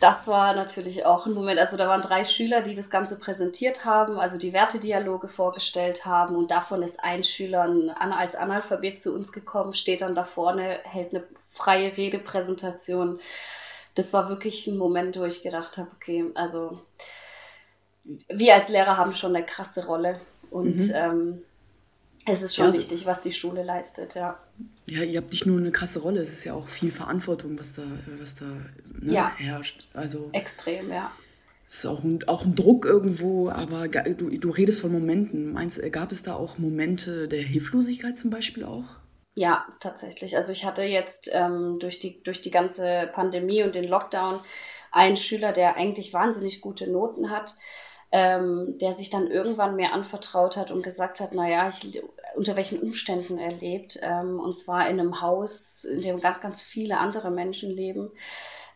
das 0.00 0.26
war 0.26 0.54
natürlich 0.54 1.04
auch 1.04 1.26
ein 1.26 1.32
Moment. 1.32 1.58
Also 1.58 1.76
da 1.76 1.88
waren 1.88 2.02
drei 2.02 2.24
Schüler, 2.24 2.62
die 2.62 2.74
das 2.74 2.90
Ganze 2.90 3.18
präsentiert 3.18 3.84
haben, 3.84 4.18
also 4.18 4.38
die 4.38 4.52
Wertedialoge 4.52 5.28
vorgestellt 5.28 6.04
haben. 6.04 6.36
Und 6.36 6.50
davon 6.50 6.82
ist 6.82 7.02
ein 7.02 7.24
Schüler 7.24 7.68
als 8.10 8.36
Analphabet 8.36 9.00
zu 9.00 9.14
uns 9.14 9.32
gekommen, 9.32 9.74
steht 9.74 10.00
dann 10.00 10.14
da 10.14 10.24
vorne, 10.24 10.80
hält 10.84 11.14
eine 11.14 11.24
freie 11.52 11.96
Redepräsentation. 11.96 13.20
Das 13.94 14.12
war 14.12 14.28
wirklich 14.28 14.66
ein 14.66 14.78
Moment, 14.78 15.18
wo 15.18 15.24
ich 15.24 15.42
gedacht 15.42 15.76
habe, 15.78 15.88
okay, 15.96 16.26
also 16.34 16.78
wir 18.28 18.54
als 18.54 18.68
Lehrer 18.68 18.96
haben 18.96 19.14
schon 19.14 19.34
eine 19.34 19.44
krasse 19.44 19.86
Rolle 19.86 20.20
und 20.50 20.88
mhm. 20.88 20.94
ähm, 20.94 21.42
es 22.32 22.42
ist 22.42 22.54
schon 22.54 22.66
ja, 22.66 22.70
also, 22.72 22.78
wichtig, 22.80 23.06
was 23.06 23.20
die 23.20 23.32
Schule 23.32 23.62
leistet, 23.62 24.14
ja. 24.14 24.38
Ja, 24.86 25.02
ihr 25.02 25.20
habt 25.20 25.30
nicht 25.30 25.46
nur 25.46 25.58
eine 25.58 25.72
krasse 25.72 26.00
Rolle, 26.00 26.22
es 26.22 26.30
ist 26.30 26.44
ja 26.44 26.54
auch 26.54 26.68
viel 26.68 26.90
Verantwortung, 26.90 27.58
was 27.58 27.74
da, 27.74 27.82
was 28.18 28.34
da 28.34 28.44
ne, 28.44 29.12
ja. 29.12 29.32
herrscht. 29.36 29.86
Also, 29.94 30.30
Extrem, 30.32 30.90
ja. 30.90 31.10
Es 31.66 31.80
ist 31.80 31.86
auch 31.86 32.02
ein, 32.02 32.26
auch 32.26 32.44
ein 32.44 32.54
Druck 32.54 32.86
irgendwo, 32.86 33.50
aber 33.50 33.88
du, 33.88 34.30
du 34.30 34.50
redest 34.50 34.80
von 34.80 34.90
Momenten. 34.90 35.52
Meinst, 35.52 35.80
gab 35.92 36.12
es 36.12 36.22
da 36.22 36.34
auch 36.34 36.56
Momente 36.56 37.28
der 37.28 37.42
Hilflosigkeit 37.42 38.16
zum 38.16 38.30
Beispiel 38.30 38.64
auch? 38.64 38.84
Ja, 39.34 39.66
tatsächlich. 39.78 40.36
Also 40.36 40.50
ich 40.50 40.64
hatte 40.64 40.82
jetzt 40.82 41.28
ähm, 41.30 41.76
durch, 41.78 41.98
die, 41.98 42.22
durch 42.22 42.40
die 42.40 42.50
ganze 42.50 43.10
Pandemie 43.12 43.62
und 43.62 43.74
den 43.74 43.84
Lockdown 43.84 44.40
einen 44.92 45.18
Schüler, 45.18 45.52
der 45.52 45.76
eigentlich 45.76 46.14
wahnsinnig 46.14 46.62
gute 46.62 46.90
Noten 46.90 47.30
hat 47.30 47.54
ähm, 48.10 48.78
der 48.78 48.94
sich 48.94 49.10
dann 49.10 49.30
irgendwann 49.30 49.76
mir 49.76 49.92
anvertraut 49.92 50.56
hat 50.56 50.70
und 50.70 50.82
gesagt 50.82 51.20
hat, 51.20 51.34
naja, 51.34 51.68
ich, 51.68 52.02
unter 52.36 52.56
welchen 52.56 52.80
Umständen 52.80 53.38
er 53.38 53.52
lebt. 53.52 53.98
Ähm, 54.02 54.38
und 54.38 54.56
zwar 54.56 54.88
in 54.88 55.00
einem 55.00 55.20
Haus, 55.20 55.84
in 55.84 56.00
dem 56.00 56.20
ganz, 56.20 56.40
ganz 56.40 56.62
viele 56.62 56.98
andere 56.98 57.30
Menschen 57.30 57.70
leben, 57.70 58.10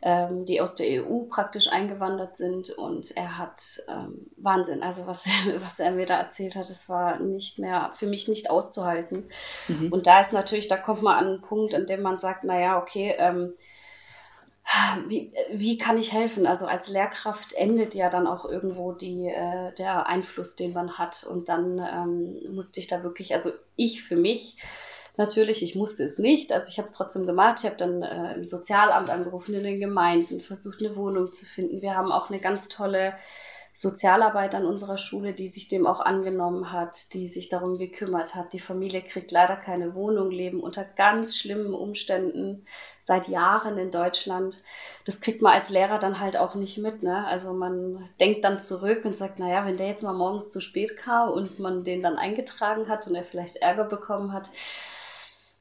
ähm, 0.03 0.45
die 0.45 0.61
aus 0.61 0.75
der 0.75 1.05
EU 1.05 1.25
praktisch 1.25 1.69
eingewandert 1.69 2.37
sind. 2.37 2.71
Und 2.71 3.17
er 3.17 3.39
hat 3.39 3.83
ähm, 3.89 4.31
Wahnsinn. 4.37 4.83
Also 4.83 5.07
was 5.07 5.25
er, 5.27 5.63
was 5.63 5.79
er 5.79 5.91
mir 5.91 6.07
da 6.07 6.19
erzählt 6.19 6.57
hat, 6.57 6.69
das 6.69 6.89
war 6.89 7.19
nicht 7.21 7.59
mehr, 7.59 7.93
für 7.95 8.07
mich 8.07 8.29
nicht 8.29 8.51
auszuhalten. 8.51 9.29
Mhm. 9.69 9.93
Und 9.93 10.07
da 10.07 10.21
ist 10.21 10.33
natürlich, 10.33 10.69
da 10.69 10.77
kommt 10.77 11.03
man 11.03 11.17
an 11.17 11.27
einen 11.27 11.43
Punkt, 11.43 11.75
an 11.75 11.87
dem 11.87 12.03
man 12.03 12.19
sagt, 12.19 12.45
naja, 12.45 12.81
okay, 12.81 13.15
ähm, 13.19 13.55
wie, 15.09 15.33
wie 15.53 15.79
kann 15.79 15.99
ich 15.99 16.13
helfen? 16.13 16.47
Also 16.47 16.67
als 16.67 16.89
Lehrkraft 16.89 17.53
endet 17.55 17.95
ja 17.95 18.11
dann 18.11 18.27
auch 18.27 18.45
irgendwo 18.45 18.93
die, 18.93 19.27
äh, 19.27 19.73
der 19.75 20.07
Einfluss, 20.07 20.57
den 20.57 20.73
man 20.73 20.99
hat. 20.99 21.25
Und 21.25 21.49
dann 21.49 21.79
ähm, 21.79 22.55
musste 22.55 22.81
ich 22.81 22.87
da 22.87 23.03
wirklich, 23.03 23.35
also 23.35 23.51
ich 23.77 24.03
für 24.03 24.17
mich 24.17 24.57
natürlich, 25.17 25.63
ich 25.63 25.75
musste 25.75 26.05
es 26.05 26.19
nicht. 26.19 26.53
Also 26.53 26.69
ich 26.71 26.79
habe 26.79 26.89
es 26.89 26.95
trotzdem 26.95 27.27
gemacht. 27.27 27.59
Ich 27.61 27.67
habe 27.67 27.77
dann 27.77 28.03
äh, 28.03 28.35
im 28.35 28.47
Sozialamt 28.47 29.11
angerufen, 29.11 29.55
in 29.55 29.65
den 29.65 29.81
Gemeinden, 29.81 30.41
versucht 30.41 30.81
eine 30.81 30.97
Wohnung 30.97 31.33
zu 31.33 31.45
finden. 31.45 31.83
Wir 31.83 31.95
haben 31.95 32.11
auch 32.11 32.31
eine 32.31 32.41
ganz 32.41 32.69
tolle 32.69 33.15
Sozialarbeit 33.75 34.55
an 34.55 34.67
unserer 34.67 34.99
Schule, 34.99 35.33
die 35.33 35.49
sich 35.49 35.67
dem 35.67 35.87
auch 35.87 36.01
angenommen 36.01 36.73
hat, 36.73 37.15
die 37.15 37.29
sich 37.29 37.49
darum 37.49 37.79
gekümmert 37.79 38.35
hat. 38.35 38.53
Die 38.53 38.61
Familie 38.61 39.01
kriegt 39.01 39.31
leider 39.31 39.57
keine 39.57 39.95
Wohnung, 39.95 40.31
leben 40.31 40.61
unter 40.61 40.85
ganz 40.85 41.37
schlimmen 41.37 41.73
Umständen 41.73 42.67
seit 43.03 43.29
Jahren 43.29 43.79
in 43.79 43.91
Deutschland. 43.91 44.63
Das 45.07 45.21
kriegt 45.21 45.41
man 45.41 45.55
als 45.55 45.71
Lehrer 45.71 45.99
dann 45.99 46.21
halt 46.21 46.37
auch 46.37 46.55
nicht 46.55 46.77
mit. 46.79 47.03
Ne? 47.03 47.27
Also 47.27 47.55
man 47.55 48.09
denkt 48.21 48.45
dann 48.45 48.61
zurück 48.61 49.07
und 49.07 49.17
sagt, 49.17 49.39
naja, 49.39 49.65
wenn 49.65 49.79
der 49.79 49.89
jetzt 49.89 50.03
mal 50.03 50.13
morgens 50.13 50.51
zu 50.51 50.61
spät 50.61 50.99
kam 50.99 51.31
und 51.31 51.59
man 51.59 51.83
den 51.83 52.03
dann 52.03 52.17
eingetragen 52.17 52.89
hat 52.89 53.07
und 53.07 53.15
er 53.15 53.25
vielleicht 53.25 53.57
Ärger 53.57 53.85
bekommen 53.85 54.33
hat, 54.33 54.51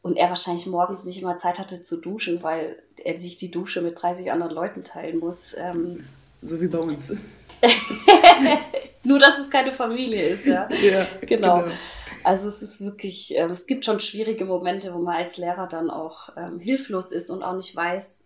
und 0.03 0.17
er 0.17 0.29
wahrscheinlich 0.29 0.65
morgens 0.65 1.03
nicht 1.03 1.21
immer 1.21 1.37
Zeit 1.37 1.59
hatte 1.59 1.81
zu 1.81 1.97
duschen, 1.97 2.41
weil 2.41 2.81
er 3.03 3.19
sich 3.19 3.37
die 3.37 3.51
Dusche 3.51 3.81
mit 3.81 4.01
30 4.01 4.31
anderen 4.31 4.53
Leuten 4.53 4.83
teilen 4.83 5.19
muss. 5.19 5.53
Ähm, 5.55 6.05
so 6.41 6.59
wie 6.59 6.67
bei 6.67 6.79
uns. 6.79 7.13
Nur, 9.03 9.19
dass 9.19 9.39
es 9.39 9.49
keine 9.49 9.73
Familie 9.73 10.21
ist, 10.21 10.45
ja. 10.45 10.69
ja 10.81 11.07
genau. 11.21 11.63
genau. 11.63 11.75
Also 12.23 12.47
es 12.47 12.61
ist 12.61 12.81
wirklich, 12.81 13.33
ähm, 13.35 13.51
es 13.51 13.65
gibt 13.65 13.85
schon 13.85 13.99
schwierige 13.99 14.45
Momente, 14.45 14.93
wo 14.93 14.99
man 14.99 15.15
als 15.15 15.37
Lehrer 15.37 15.67
dann 15.67 15.89
auch 15.89 16.29
ähm, 16.37 16.59
hilflos 16.59 17.11
ist 17.11 17.29
und 17.31 17.41
auch 17.41 17.55
nicht 17.55 17.75
weiß, 17.75 18.23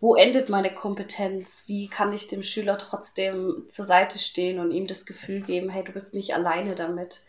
wo 0.00 0.16
endet 0.16 0.50
meine 0.50 0.74
Kompetenz? 0.74 1.64
Wie 1.66 1.88
kann 1.88 2.12
ich 2.12 2.28
dem 2.28 2.42
Schüler 2.42 2.78
trotzdem 2.78 3.64
zur 3.68 3.84
Seite 3.84 4.18
stehen 4.18 4.58
und 4.58 4.70
ihm 4.70 4.86
das 4.86 5.06
Gefühl 5.06 5.40
geben, 5.40 5.70
hey, 5.70 5.84
du 5.84 5.92
bist 5.92 6.14
nicht 6.14 6.34
alleine 6.34 6.74
damit. 6.74 7.24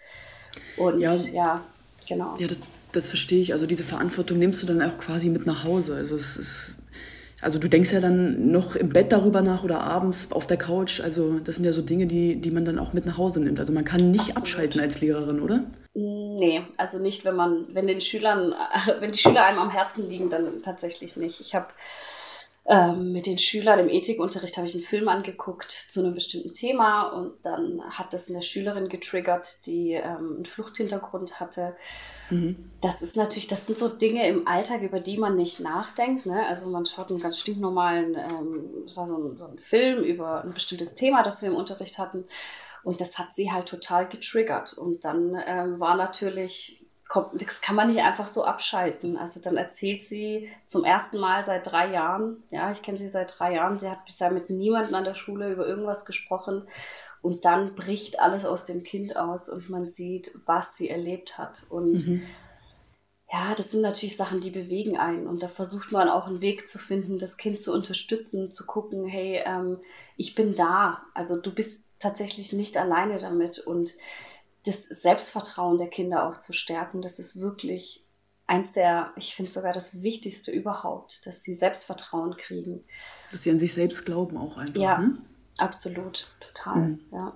Und 0.75 0.99
ja, 0.99 1.13
ja 1.31 1.63
genau. 2.07 2.35
Ja, 2.37 2.47
das, 2.47 2.59
das 2.91 3.07
verstehe 3.07 3.41
ich. 3.41 3.53
Also 3.53 3.65
diese 3.65 3.83
Verantwortung 3.83 4.39
nimmst 4.39 4.61
du 4.61 4.67
dann 4.67 4.81
auch 4.81 4.97
quasi 4.97 5.29
mit 5.29 5.45
nach 5.45 5.63
Hause. 5.63 5.95
Also 5.95 6.15
es 6.15 6.37
ist 6.37 6.77
also 7.45 7.59
du 7.59 7.69
denkst 7.69 7.91
ja 7.91 7.99
dann 7.99 8.49
noch 8.49 8.75
im 8.75 8.89
Bett 8.89 9.11
darüber 9.11 9.43
nach 9.43 9.63
oder 9.63 9.81
abends 9.81 10.31
auf 10.31 10.47
der 10.47 10.57
Couch. 10.57 10.99
Also 10.99 11.37
das 11.37 11.57
sind 11.57 11.63
ja 11.63 11.73
so 11.73 11.83
Dinge, 11.83 12.07
die, 12.07 12.41
die 12.41 12.49
man 12.49 12.65
dann 12.65 12.79
auch 12.79 12.91
mit 12.91 13.05
nach 13.05 13.19
Hause 13.19 13.39
nimmt. 13.39 13.59
Also 13.59 13.71
man 13.71 13.85
kann 13.85 14.09
nicht 14.09 14.21
Absolut. 14.21 14.37
abschalten 14.39 14.81
als 14.81 14.99
Lehrerin, 14.99 15.39
oder? 15.39 15.63
Nee, 15.93 16.63
also 16.75 16.99
nicht, 16.99 17.23
wenn 17.23 17.35
man, 17.35 17.67
wenn 17.71 17.85
den 17.85 18.01
Schülern, 18.01 18.55
wenn 18.99 19.11
die 19.11 19.19
Schüler 19.19 19.45
einem 19.45 19.59
am 19.59 19.69
Herzen 19.69 20.09
liegen, 20.09 20.31
dann 20.31 20.63
tatsächlich 20.63 21.17
nicht. 21.17 21.39
Ich 21.39 21.53
habe 21.53 21.67
ähm, 22.67 23.11
mit 23.11 23.27
den 23.27 23.37
Schülern 23.37 23.79
im 23.79 23.89
Ethikunterricht 23.89 24.57
habe 24.57 24.65
ich 24.65 24.73
einen 24.73 24.83
Film 24.83 25.07
angeguckt 25.07 25.71
zu 25.71 25.99
einem 25.99 26.15
bestimmten 26.15 26.55
Thema 26.55 27.09
und 27.09 27.33
dann 27.43 27.79
hat 27.91 28.11
das 28.11 28.29
eine 28.31 28.41
Schülerin 28.41 28.89
getriggert, 28.89 29.67
die 29.67 29.91
ähm, 29.91 30.35
einen 30.37 30.45
Fluchthintergrund 30.45 31.39
hatte. 31.39 31.75
Mhm. 32.31 32.71
Das 32.81 33.03
ist 33.03 33.17
natürlich, 33.17 33.47
das 33.47 33.67
sind 33.67 33.77
so 33.77 33.87
Dinge 33.87 34.27
im 34.27 34.47
Alltag, 34.47 34.81
über 34.81 34.99
die 34.99 35.17
man 35.17 35.35
nicht 35.35 35.59
nachdenkt. 35.59 36.25
Ne? 36.25 36.43
Also 36.47 36.67
man 36.67 36.87
schaut 36.87 37.11
einen 37.11 37.19
ganz 37.19 37.37
stinknormalen, 37.39 38.15
ähm, 38.15 38.63
es 38.87 38.97
war 38.97 39.07
so 39.07 39.15
ein, 39.15 39.37
so 39.37 39.45
ein 39.45 39.59
Film 39.59 40.03
über 40.03 40.43
ein 40.43 40.53
bestimmtes 40.53 40.95
Thema, 40.95 41.21
das 41.21 41.43
wir 41.43 41.49
im 41.49 41.55
Unterricht 41.55 41.99
hatten. 41.99 42.25
Und 42.83 42.99
das 42.99 43.19
hat 43.19 43.35
sie 43.35 43.51
halt 43.51 43.67
total 43.67 44.07
getriggert. 44.09 44.73
Und 44.73 45.05
dann 45.05 45.37
ähm, 45.45 45.79
war 45.79 45.95
natürlich 45.95 46.84
kommt, 47.07 47.41
das 47.41 47.61
kann 47.61 47.75
man 47.75 47.87
nicht 47.87 48.01
einfach 48.01 48.27
so 48.27 48.43
abschalten. 48.43 49.17
Also 49.17 49.41
dann 49.41 49.57
erzählt 49.57 50.03
sie 50.03 50.49
zum 50.65 50.83
ersten 50.83 51.19
Mal 51.19 51.45
seit 51.45 51.67
drei 51.71 51.91
Jahren, 51.91 52.43
ja, 52.49 52.71
ich 52.71 52.81
kenne 52.81 52.97
sie 52.97 53.09
seit 53.09 53.37
drei 53.37 53.53
Jahren, 53.53 53.79
sie 53.79 53.89
hat 53.89 54.05
bisher 54.05 54.31
mit 54.31 54.49
niemandem 54.49 54.95
an 54.95 55.03
der 55.03 55.15
Schule 55.15 55.51
über 55.51 55.67
irgendwas 55.67 56.05
gesprochen 56.05 56.67
und 57.21 57.45
dann 57.45 57.75
bricht 57.75 58.19
alles 58.19 58.45
aus 58.45 58.65
dem 58.65 58.83
Kind 58.83 59.17
aus 59.17 59.49
und 59.49 59.69
man 59.69 59.89
sieht, 59.89 60.31
was 60.45 60.75
sie 60.75 60.89
erlebt 60.89 61.37
hat. 61.37 61.63
Und 61.69 62.07
mhm. 62.07 62.23
ja, 63.31 63.53
das 63.55 63.71
sind 63.71 63.81
natürlich 63.81 64.17
Sachen, 64.17 64.41
die 64.41 64.51
bewegen 64.51 64.97
einen 64.97 65.27
und 65.27 65.41
da 65.41 65.47
versucht 65.47 65.91
man 65.91 66.09
auch 66.09 66.27
einen 66.27 66.41
Weg 66.41 66.67
zu 66.67 66.79
finden, 66.79 67.19
das 67.19 67.37
Kind 67.37 67.61
zu 67.61 67.71
unterstützen, 67.71 68.51
zu 68.51 68.65
gucken, 68.65 69.05
hey, 69.05 69.41
ähm, 69.45 69.79
ich 70.17 70.35
bin 70.35 70.55
da, 70.55 71.03
also 71.13 71.35
du 71.35 71.53
bist 71.53 71.83
tatsächlich 71.99 72.53
nicht 72.53 72.77
alleine 72.77 73.17
damit 73.19 73.59
und 73.59 73.95
das 74.65 74.83
Selbstvertrauen 74.83 75.77
der 75.77 75.87
Kinder 75.87 76.27
auch 76.27 76.37
zu 76.37 76.53
stärken. 76.53 77.01
Das 77.01 77.19
ist 77.19 77.39
wirklich 77.39 78.03
eins 78.47 78.73
der, 78.73 79.11
ich 79.15 79.35
finde 79.35 79.51
sogar 79.51 79.73
das 79.73 80.01
Wichtigste 80.01 80.51
überhaupt, 80.51 81.25
dass 81.25 81.43
sie 81.43 81.55
Selbstvertrauen 81.55 82.37
kriegen. 82.37 82.83
Dass 83.31 83.43
sie 83.43 83.51
an 83.51 83.59
sich 83.59 83.73
selbst 83.73 84.05
glauben 84.05 84.37
auch 84.37 84.57
einfach. 84.57 84.81
Ja, 84.81 84.99
ne? 84.99 85.17
absolut, 85.57 86.27
total, 86.39 86.81
mhm. 86.81 86.99
ja. 87.11 87.33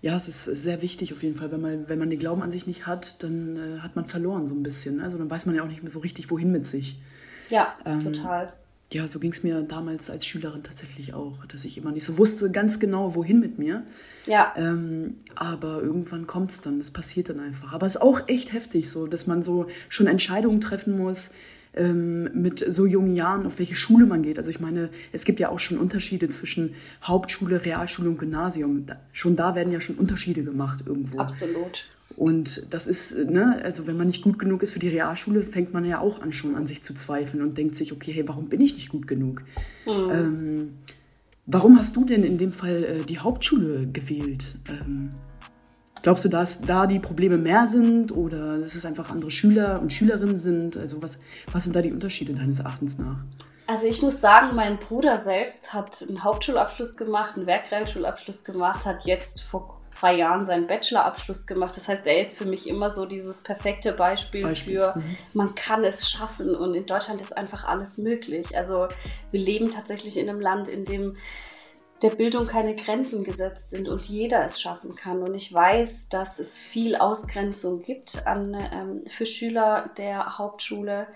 Ja, 0.00 0.16
es 0.16 0.26
ist 0.26 0.44
sehr 0.44 0.82
wichtig 0.82 1.12
auf 1.12 1.22
jeden 1.22 1.36
Fall. 1.36 1.52
Wenn 1.52 1.60
man, 1.60 1.88
wenn 1.88 1.98
man 1.98 2.10
den 2.10 2.18
Glauben 2.18 2.42
an 2.42 2.50
sich 2.50 2.66
nicht 2.66 2.88
hat, 2.88 3.22
dann 3.22 3.76
äh, 3.76 3.78
hat 3.78 3.94
man 3.94 4.04
verloren 4.04 4.48
so 4.48 4.54
ein 4.54 4.64
bisschen. 4.64 5.00
Also 5.00 5.16
dann 5.16 5.30
weiß 5.30 5.46
man 5.46 5.54
ja 5.54 5.62
auch 5.62 5.68
nicht 5.68 5.84
mehr 5.84 5.92
so 5.92 6.00
richtig, 6.00 6.28
wohin 6.28 6.50
mit 6.50 6.66
sich. 6.66 7.00
Ja, 7.50 7.76
ähm, 7.84 8.00
total. 8.00 8.52
Ja, 8.92 9.08
so 9.08 9.18
ging 9.18 9.32
es 9.32 9.42
mir 9.42 9.62
damals 9.62 10.10
als 10.10 10.26
Schülerin 10.26 10.62
tatsächlich 10.62 11.14
auch, 11.14 11.44
dass 11.46 11.64
ich 11.64 11.78
immer 11.78 11.92
nicht 11.92 12.04
so 12.04 12.18
wusste 12.18 12.50
ganz 12.50 12.78
genau, 12.78 13.14
wohin 13.14 13.40
mit 13.40 13.58
mir. 13.58 13.84
Ja. 14.26 14.52
Ähm, 14.56 15.16
aber 15.34 15.82
irgendwann 15.82 16.26
kommt 16.26 16.50
es 16.50 16.60
dann, 16.60 16.78
das 16.78 16.90
passiert 16.90 17.30
dann 17.30 17.40
einfach. 17.40 17.72
Aber 17.72 17.86
es 17.86 17.96
ist 17.96 18.02
auch 18.02 18.28
echt 18.28 18.52
heftig 18.52 18.90
so, 18.90 19.06
dass 19.06 19.26
man 19.26 19.42
so 19.42 19.66
schon 19.88 20.06
Entscheidungen 20.06 20.60
treffen 20.60 20.98
muss 20.98 21.30
ähm, 21.74 22.24
mit 22.34 22.64
so 22.68 22.86
jungen 22.86 23.14
Jahren, 23.14 23.46
auf 23.46 23.58
welche 23.58 23.76
Schule 23.76 24.06
man 24.06 24.22
geht. 24.22 24.38
Also 24.38 24.50
ich 24.50 24.60
meine, 24.60 24.90
es 25.12 25.24
gibt 25.24 25.40
ja 25.40 25.48
auch 25.48 25.58
schon 25.58 25.78
Unterschiede 25.78 26.28
zwischen 26.28 26.74
Hauptschule, 27.02 27.64
Realschule 27.64 28.10
und 28.10 28.18
Gymnasium. 28.18 28.86
Da, 28.86 29.00
schon 29.12 29.36
da 29.36 29.54
werden 29.54 29.72
ja 29.72 29.80
schon 29.80 29.96
Unterschiede 29.96 30.44
gemacht 30.44 30.80
irgendwo. 30.86 31.18
Absolut. 31.18 31.86
Und 32.16 32.72
das 32.72 32.86
ist, 32.86 33.16
ne, 33.16 33.60
also 33.64 33.86
wenn 33.86 33.96
man 33.96 34.06
nicht 34.06 34.22
gut 34.22 34.38
genug 34.38 34.62
ist 34.62 34.72
für 34.72 34.78
die 34.78 34.88
Realschule, 34.88 35.42
fängt 35.42 35.72
man 35.72 35.84
ja 35.84 36.00
auch 36.00 36.20
an, 36.20 36.32
schon 36.32 36.54
an 36.54 36.66
sich 36.66 36.82
zu 36.82 36.94
zweifeln 36.94 37.42
und 37.42 37.56
denkt 37.56 37.76
sich, 37.76 37.92
okay, 37.92 38.12
hey, 38.12 38.28
warum 38.28 38.48
bin 38.48 38.60
ich 38.60 38.74
nicht 38.74 38.88
gut 38.88 39.06
genug? 39.06 39.42
Mhm. 39.86 40.10
Ähm, 40.10 40.68
warum 41.46 41.78
hast 41.78 41.96
du 41.96 42.04
denn 42.04 42.24
in 42.24 42.38
dem 42.38 42.52
Fall 42.52 42.84
äh, 42.84 43.04
die 43.04 43.18
Hauptschule 43.18 43.86
gewählt? 43.86 44.56
Ähm, 44.68 45.10
glaubst 46.02 46.24
du, 46.24 46.28
dass 46.28 46.60
da 46.60 46.86
die 46.86 46.98
Probleme 46.98 47.38
mehr 47.38 47.66
sind 47.66 48.12
oder 48.16 48.58
dass 48.58 48.74
es 48.74 48.84
einfach 48.84 49.10
andere 49.10 49.30
Schüler 49.30 49.80
und 49.80 49.92
Schülerinnen 49.92 50.38
sind? 50.38 50.76
Also 50.76 51.02
was, 51.02 51.18
was 51.50 51.64
sind 51.64 51.74
da 51.74 51.82
die 51.82 51.92
Unterschiede 51.92 52.34
deines 52.34 52.58
Erachtens 52.58 52.98
nach? 52.98 53.18
Also 53.66 53.86
ich 53.86 54.02
muss 54.02 54.20
sagen, 54.20 54.54
mein 54.54 54.78
Bruder 54.78 55.22
selbst 55.22 55.72
hat 55.72 56.04
einen 56.06 56.22
Hauptschulabschluss 56.22 56.96
gemacht, 56.96 57.36
einen 57.36 57.46
Werkrealschulabschluss 57.46 58.44
gemacht, 58.44 58.84
hat 58.84 59.06
jetzt 59.06 59.42
vor 59.42 59.81
zwei 59.92 60.14
Jahren 60.14 60.46
seinen 60.46 60.66
Bachelorabschluss 60.66 61.46
gemacht. 61.46 61.76
Das 61.76 61.88
heißt, 61.88 62.06
er 62.06 62.20
ist 62.20 62.38
für 62.38 62.44
mich 62.44 62.68
immer 62.68 62.90
so 62.90 63.06
dieses 63.06 63.42
perfekte 63.42 63.92
Beispiel, 63.92 64.42
Beispiel. 64.42 64.80
für, 64.80 64.94
mhm. 64.96 65.16
man 65.34 65.54
kann 65.54 65.84
es 65.84 66.10
schaffen 66.10 66.54
und 66.54 66.74
in 66.74 66.86
Deutschland 66.86 67.20
ist 67.20 67.36
einfach 67.36 67.64
alles 67.64 67.98
möglich. 67.98 68.56
Also 68.56 68.88
wir 69.30 69.40
leben 69.40 69.70
tatsächlich 69.70 70.16
in 70.16 70.28
einem 70.28 70.40
Land, 70.40 70.68
in 70.68 70.84
dem 70.84 71.16
der 72.02 72.10
Bildung 72.10 72.46
keine 72.46 72.74
Grenzen 72.74 73.22
gesetzt 73.22 73.70
sind 73.70 73.88
und 73.88 74.02
jeder 74.02 74.44
es 74.44 74.60
schaffen 74.60 74.94
kann. 74.94 75.22
Und 75.22 75.34
ich 75.34 75.52
weiß, 75.52 76.08
dass 76.08 76.38
es 76.38 76.58
viel 76.58 76.96
Ausgrenzung 76.96 77.82
gibt 77.82 78.26
an, 78.26 78.54
ähm, 78.54 79.04
für 79.08 79.26
Schüler 79.26 79.90
der 79.96 80.38
Hauptschule 80.38 81.06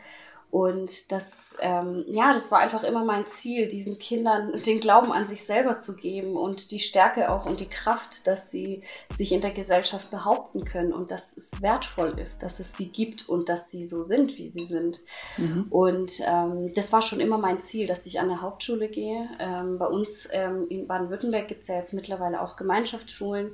und 0.51 1.11
das, 1.11 1.57
ähm, 1.61 2.05
ja, 2.07 2.33
das 2.33 2.51
war 2.53 2.61
einfach 2.61 2.85
immer 2.85 3.05
mein 3.05 3.29
Ziel, 3.29 3.67
diesen 3.67 3.99
Kindern 3.99 4.53
den 4.65 4.81
Glauben 4.81 5.11
an 5.11 5.27
sich 5.27 5.45
selber 5.45 5.81
zu 5.81 5.97
geben 5.97 6.37
und 6.37 6.71
die 6.71 6.79
Stärke 6.79 7.31
auch 7.31 7.47
und 7.47 7.61
die 7.61 7.69
Kraft, 7.69 8.27
dass 8.27 8.51
sie 8.51 8.83
sich 9.13 9.33
in 9.33 9.41
der 9.41 9.51
Gesellschaft 9.51 10.11
behaupten 10.11 10.65
können 10.65 10.93
und 10.93 11.11
dass 11.11 11.37
es 11.37 11.61
wertvoll 11.61 12.19
ist, 12.19 12.43
dass 12.43 12.61
es 12.61 12.77
sie 12.77 12.89
gibt 12.89 13.29
und 13.29 13.49
dass 13.49 13.71
sie 13.71 13.85
so 13.85 14.05
sind, 14.05 14.39
wie 14.39 14.49
sie 14.49 14.67
sind. 14.67 15.01
Mhm. 15.37 15.67
Und 15.69 16.21
ähm, 16.25 16.73
das 16.75 16.93
war 16.93 17.03
schon 17.03 17.21
immer 17.21 17.39
mein 17.39 17.61
Ziel, 17.61 17.89
dass 17.89 18.07
ich 18.07 18.21
an 18.21 18.29
der 18.29 18.41
Hauptschule 18.41 18.89
gehe. 18.89 19.29
Ähm, 19.41 19.79
bei 19.79 19.87
uns 19.87 20.29
ähm, 20.31 20.67
in 20.71 20.87
Baden-Württemberg 20.87 21.49
gibt 21.49 21.63
es 21.63 21.69
ja 21.69 21.77
jetzt 21.77 21.93
mittlerweile 21.93 22.41
auch 22.41 22.57
Gemeinschaftsschulen. 22.57 23.51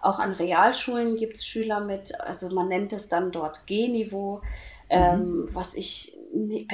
Auch 0.00 0.18
an 0.18 0.32
Realschulen 0.32 1.16
gibt 1.16 1.36
es 1.36 1.46
Schüler 1.46 1.78
mit, 1.78 2.20
also 2.20 2.48
man 2.48 2.66
nennt 2.66 2.92
es 2.92 3.08
dann 3.08 3.30
dort 3.30 3.66
G-Niveau. 3.66 4.40
Ähm, 4.90 5.20
mhm. 5.20 5.48
was 5.52 5.74
ich 5.74 6.16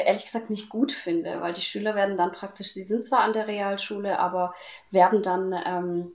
ehrlich 0.04 0.24
gesagt 0.24 0.50
nicht 0.50 0.68
gut 0.68 0.92
finde, 0.92 1.40
weil 1.40 1.52
die 1.52 1.60
Schüler 1.60 1.94
werden 1.94 2.16
dann 2.16 2.32
praktisch, 2.32 2.72
sie 2.72 2.84
sind 2.84 3.04
zwar 3.04 3.20
an 3.20 3.32
der 3.32 3.48
Realschule, 3.48 4.18
aber 4.18 4.54
werden 4.90 5.22
dann 5.22 5.54
ähm, 5.66 6.12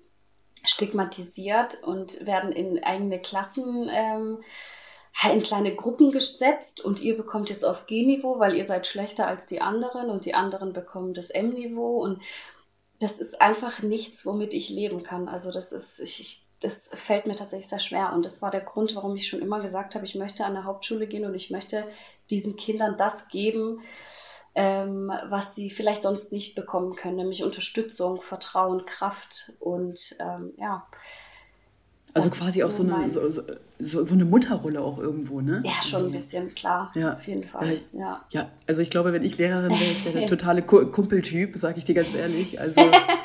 stigmatisiert 0.64 1.84
und 1.84 2.26
werden 2.26 2.52
in 2.52 2.84
eigene 2.84 3.20
Klassen 3.20 3.90
ähm, 3.92 4.44
in 5.32 5.44
kleine 5.44 5.76
Gruppen 5.76 6.12
gesetzt 6.12 6.82
und 6.82 7.02
ihr 7.02 7.16
bekommt 7.16 7.50
jetzt 7.50 7.64
auf 7.64 7.86
G-Niveau, 7.86 8.40
weil 8.40 8.56
ihr 8.56 8.66
seid 8.66 8.88
schlechter 8.88 9.28
als 9.28 9.46
die 9.46 9.62
anderen 9.62 10.10
und 10.10 10.26
die 10.26 10.34
anderen 10.34 10.74
bekommen 10.74 11.14
das 11.14 11.30
M-Niveau 11.30 12.02
und 12.02 12.22
das 13.00 13.20
ist 13.20 13.42
einfach 13.42 13.82
nichts, 13.82 14.26
womit 14.26 14.54
ich 14.54 14.70
leben 14.70 15.04
kann. 15.04 15.28
Also 15.28 15.52
das 15.52 15.72
ist, 15.72 16.00
ich, 16.00 16.20
ich 16.20 16.46
das 16.64 16.90
fällt 16.94 17.28
mir 17.28 17.36
tatsächlich 17.36 17.68
sehr 17.68 17.80
schwer. 17.80 18.14
Und 18.14 18.24
das 18.24 18.42
war 18.42 18.50
der 18.50 18.62
Grund, 18.62 18.96
warum 18.96 19.16
ich 19.16 19.28
schon 19.28 19.42
immer 19.42 19.62
gesagt 19.62 19.96
habe, 19.96 20.06
ich 20.06 20.16
möchte 20.16 20.46
an 20.46 20.54
der 20.54 20.64
Hauptschule 20.64 21.08
gehen 21.08 21.26
und 21.26 21.36
ich 21.36 21.52
möchte 21.52 21.86
diesen 22.30 22.56
Kindern 22.56 22.96
das 22.98 23.28
geben, 23.28 23.82
ähm, 24.56 25.12
was 25.30 25.56
sie 25.56 25.70
vielleicht 25.70 26.04
sonst 26.04 26.32
nicht 26.32 26.56
bekommen 26.56 26.96
können, 26.96 27.18
nämlich 27.18 27.44
Unterstützung, 27.44 28.22
Vertrauen, 28.22 28.86
Kraft 28.86 29.52
und 29.60 30.16
ähm, 30.20 30.54
ja. 30.58 30.88
Also 32.14 32.30
quasi 32.30 32.60
so 32.60 32.68
auch 32.68 32.72
so 32.72 32.84
eine, 32.84 33.10
so, 33.10 33.28
so, 33.28 33.42
so, 33.80 34.14
eine 34.14 34.24
Mutterrolle 34.24 34.80
auch 34.82 35.00
irgendwo, 35.00 35.42
ne? 35.42 35.64
Ja, 35.66 35.82
schon 35.82 35.96
also, 35.96 36.06
ein 36.06 36.12
bisschen, 36.12 36.54
klar. 36.54 36.92
Ja. 36.94 37.16
Auf 37.16 37.28
jeden 37.28 37.44
Fall. 37.44 37.82
Ja, 37.92 38.00
ja. 38.00 38.26
ja 38.30 38.52
also 38.68 38.84
ich 38.84 38.92
glaube, 38.92 39.12
wenn 39.14 39.24
ich 39.24 39.40
Lehrerin 39.40 39.72
wäre, 39.72 39.92
ich 39.92 40.06
wäre 40.06 40.20
der 40.20 40.28
totale 40.28 40.62
Kumpeltyp, 40.62 41.58
sage 41.58 41.80
ich 41.80 41.86
dir 41.86 41.96
ganz 41.96 42.14
ehrlich. 42.14 42.62
Also 42.62 42.82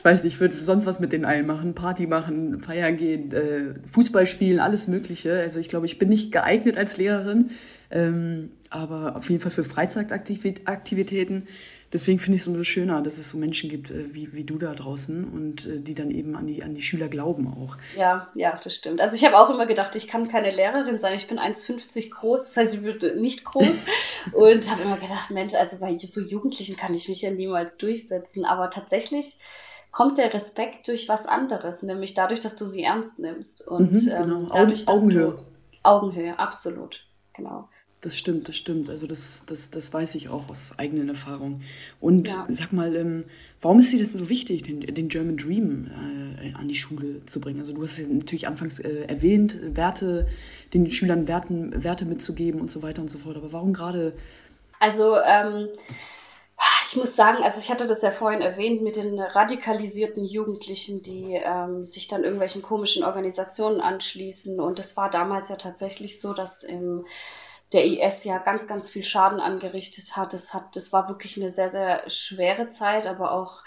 ich 0.00 0.04
weiß 0.06 0.24
nicht, 0.24 0.36
ich 0.36 0.40
würde 0.40 0.64
sonst 0.64 0.86
was 0.86 0.98
mit 0.98 1.12
den 1.12 1.26
allen 1.26 1.46
machen, 1.46 1.74
Party 1.74 2.06
machen, 2.06 2.62
feiern 2.62 2.96
gehen, 2.96 3.32
äh, 3.32 3.74
Fußball 3.92 4.26
spielen, 4.26 4.58
alles 4.58 4.88
Mögliche. 4.88 5.38
Also 5.38 5.58
ich 5.58 5.68
glaube, 5.68 5.84
ich 5.84 5.98
bin 5.98 6.08
nicht 6.08 6.32
geeignet 6.32 6.78
als 6.78 6.96
Lehrerin, 6.96 7.50
ähm, 7.90 8.50
aber 8.70 9.16
auf 9.16 9.28
jeden 9.28 9.42
Fall 9.42 9.50
für 9.50 9.62
Freizeitaktivitäten. 9.62 11.48
Deswegen 11.92 12.18
finde 12.18 12.36
ich 12.36 12.42
es 12.42 12.48
umso 12.48 12.64
schöner, 12.64 13.02
dass 13.02 13.18
es 13.18 13.28
so 13.28 13.36
Menschen 13.36 13.68
gibt 13.68 13.90
äh, 13.90 14.14
wie, 14.14 14.32
wie 14.32 14.44
du 14.44 14.56
da 14.56 14.72
draußen 14.72 15.22
und 15.22 15.66
äh, 15.66 15.80
die 15.80 15.94
dann 15.94 16.10
eben 16.10 16.34
an 16.34 16.46
die, 16.46 16.62
an 16.62 16.74
die 16.74 16.80
Schüler 16.80 17.08
glauben 17.08 17.46
auch. 17.48 17.76
Ja, 17.94 18.30
ja, 18.34 18.58
das 18.64 18.74
stimmt. 18.74 19.02
Also 19.02 19.16
ich 19.16 19.24
habe 19.26 19.36
auch 19.36 19.50
immer 19.50 19.66
gedacht, 19.66 19.94
ich 19.96 20.08
kann 20.08 20.28
keine 20.28 20.50
Lehrerin 20.50 20.98
sein. 20.98 21.14
Ich 21.14 21.28
bin 21.28 21.38
1,50 21.38 22.08
groß, 22.08 22.44
das 22.44 22.56
heißt, 22.56 22.74
ich 22.74 22.80
bin 22.80 23.20
nicht 23.20 23.44
groß. 23.44 23.68
und 24.32 24.70
habe 24.70 24.80
immer 24.80 24.96
gedacht, 24.96 25.30
Mensch, 25.30 25.52
also 25.52 25.76
bei 25.76 25.98
so 25.98 26.22
Jugendlichen 26.22 26.78
kann 26.78 26.94
ich 26.94 27.06
mich 27.06 27.20
ja 27.20 27.30
niemals 27.30 27.76
durchsetzen. 27.76 28.46
Aber 28.46 28.70
tatsächlich 28.70 29.36
kommt 29.90 30.18
der 30.18 30.32
Respekt 30.32 30.88
durch 30.88 31.08
was 31.08 31.26
anderes, 31.26 31.82
nämlich 31.82 32.14
dadurch, 32.14 32.40
dass 32.40 32.56
du 32.56 32.66
sie 32.66 32.82
ernst 32.82 33.18
nimmst. 33.18 33.66
Und 33.66 33.92
mhm, 33.92 34.06
genau. 34.06 34.40
ähm, 34.40 34.50
dadurch, 34.52 34.84
dass 34.84 35.00
Augenhöhe. 35.00 35.30
Du, 35.32 35.44
Augenhöhe, 35.82 36.38
absolut. 36.38 37.04
Genau. 37.34 37.68
Das 38.02 38.16
stimmt, 38.16 38.48
das 38.48 38.56
stimmt. 38.56 38.88
Also 38.88 39.06
das, 39.06 39.44
das, 39.46 39.70
das 39.70 39.92
weiß 39.92 40.14
ich 40.14 40.30
auch 40.30 40.48
aus 40.48 40.72
eigenen 40.78 41.10
Erfahrungen. 41.10 41.64
Und 42.00 42.28
ja. 42.28 42.46
sag 42.48 42.72
mal, 42.72 42.96
ähm, 42.96 43.24
warum 43.60 43.78
ist 43.78 43.92
dir 43.92 44.02
das 44.02 44.14
so 44.14 44.30
wichtig, 44.30 44.62
den, 44.62 44.80
den 44.80 45.08
German 45.08 45.36
Dream 45.36 45.90
äh, 46.40 46.54
an 46.54 46.68
die 46.68 46.74
Schule 46.74 47.24
zu 47.26 47.40
bringen? 47.42 47.60
Also 47.60 47.74
du 47.74 47.82
hast 47.82 47.98
ja 47.98 48.06
natürlich 48.08 48.46
anfangs 48.46 48.78
äh, 48.78 49.04
erwähnt, 49.06 49.58
Werte, 49.76 50.26
den 50.72 50.90
Schülern 50.90 51.28
Werten, 51.28 51.84
Werte 51.84 52.06
mitzugeben 52.06 52.60
und 52.60 52.70
so 52.70 52.82
weiter 52.82 53.02
und 53.02 53.10
so 53.10 53.18
fort. 53.18 53.36
Aber 53.36 53.52
warum 53.52 53.74
gerade? 53.74 54.14
Also 54.78 55.16
ähm, 55.18 55.68
ich 56.90 56.96
muss 56.96 57.14
sagen, 57.14 57.44
also 57.44 57.60
ich 57.60 57.70
hatte 57.70 57.86
das 57.86 58.02
ja 58.02 58.10
vorhin 58.10 58.40
erwähnt 58.40 58.82
mit 58.82 58.96
den 58.96 59.20
radikalisierten 59.20 60.24
Jugendlichen, 60.24 61.02
die 61.02 61.34
ähm, 61.34 61.86
sich 61.86 62.08
dann 62.08 62.24
irgendwelchen 62.24 62.62
komischen 62.62 63.04
Organisationen 63.04 63.80
anschließen. 63.80 64.58
Und 64.58 64.80
es 64.80 64.96
war 64.96 65.08
damals 65.08 65.50
ja 65.50 65.56
tatsächlich 65.56 66.20
so, 66.20 66.34
dass 66.34 66.64
im 66.64 67.06
der 67.72 67.84
IS 67.84 68.24
ja 68.24 68.38
ganz, 68.38 68.66
ganz 68.66 68.90
viel 68.90 69.04
Schaden 69.04 69.38
angerichtet 69.38 70.16
hat. 70.16 70.32
Das, 70.32 70.52
hat, 70.52 70.74
das 70.74 70.92
war 70.92 71.08
wirklich 71.08 71.36
eine 71.36 71.52
sehr, 71.52 71.70
sehr 71.70 72.10
schwere 72.10 72.70
Zeit, 72.70 73.06
aber 73.06 73.30
auch 73.30 73.62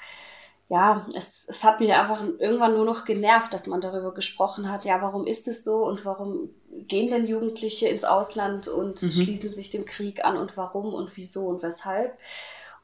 ja, 0.67 1.07
es, 1.15 1.45
es 1.47 1.63
hat 1.63 1.79
mich 1.79 1.93
einfach 1.93 2.21
irgendwann 2.39 2.73
nur 2.73 2.83
noch 2.83 3.05
genervt, 3.05 3.53
dass 3.53 3.67
man 3.67 3.79
darüber 3.79 4.13
gesprochen 4.13 4.69
hat, 4.69 4.83
ja, 4.83 5.01
warum 5.01 5.25
ist 5.25 5.47
es 5.47 5.63
so 5.63 5.85
und 5.85 6.03
warum 6.03 6.49
gehen 6.69 7.09
denn 7.09 7.25
Jugendliche 7.25 7.87
ins 7.87 8.03
Ausland 8.03 8.67
und 8.67 9.01
mhm. 9.01 9.11
schließen 9.11 9.49
sich 9.49 9.69
dem 9.69 9.85
Krieg 9.85 10.25
an 10.25 10.35
und 10.35 10.57
warum 10.57 10.93
und 10.93 11.15
wieso 11.15 11.45
und 11.47 11.63
weshalb. 11.63 12.17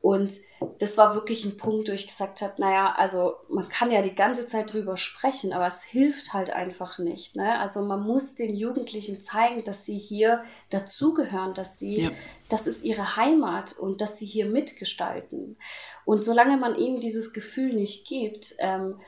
Und 0.02 0.34
das 0.80 0.98
war 0.98 1.14
wirklich 1.14 1.44
ein 1.44 1.58
Punkt, 1.58 1.90
wo 1.90 1.92
ich 1.92 2.08
gesagt 2.08 2.42
habe, 2.42 2.54
naja, 2.58 2.94
also 2.96 3.36
man 3.50 3.68
kann 3.68 3.92
ja 3.92 4.02
die 4.02 4.16
ganze 4.16 4.46
Zeit 4.46 4.72
drüber 4.72 4.96
sprechen, 4.96 5.52
aber 5.52 5.68
es 5.68 5.84
hilft 5.84 6.34
halt 6.34 6.52
einfach 6.52 7.00
nicht. 7.00 7.36
Ne? 7.36 7.60
Also 7.60 7.82
man 7.82 8.02
muss 8.04 8.36
den 8.36 8.56
Jugendlichen 8.56 9.22
zeigen, 9.22 9.66
dass 9.66 9.84
sie 9.84 9.98
hier 9.98 10.44
dazugehören, 10.70 11.54
dass 11.54 11.78
sie, 11.78 12.04
ja. 12.04 12.12
das 12.48 12.66
ist 12.66 12.86
ihre 12.86 13.18
Heimat 13.18 13.74
und 13.74 14.00
dass 14.00 14.18
sie 14.18 14.26
hier 14.26 14.46
mitgestalten. 14.46 15.58
Und 16.06 16.24
solange 16.24 16.56
man 16.56 16.76
ihnen 16.76 17.02
dieses 17.02 17.34
Gefühl 17.34 17.74
nicht 17.74 18.08
gibt, 18.08 18.56
ähm, 18.60 19.02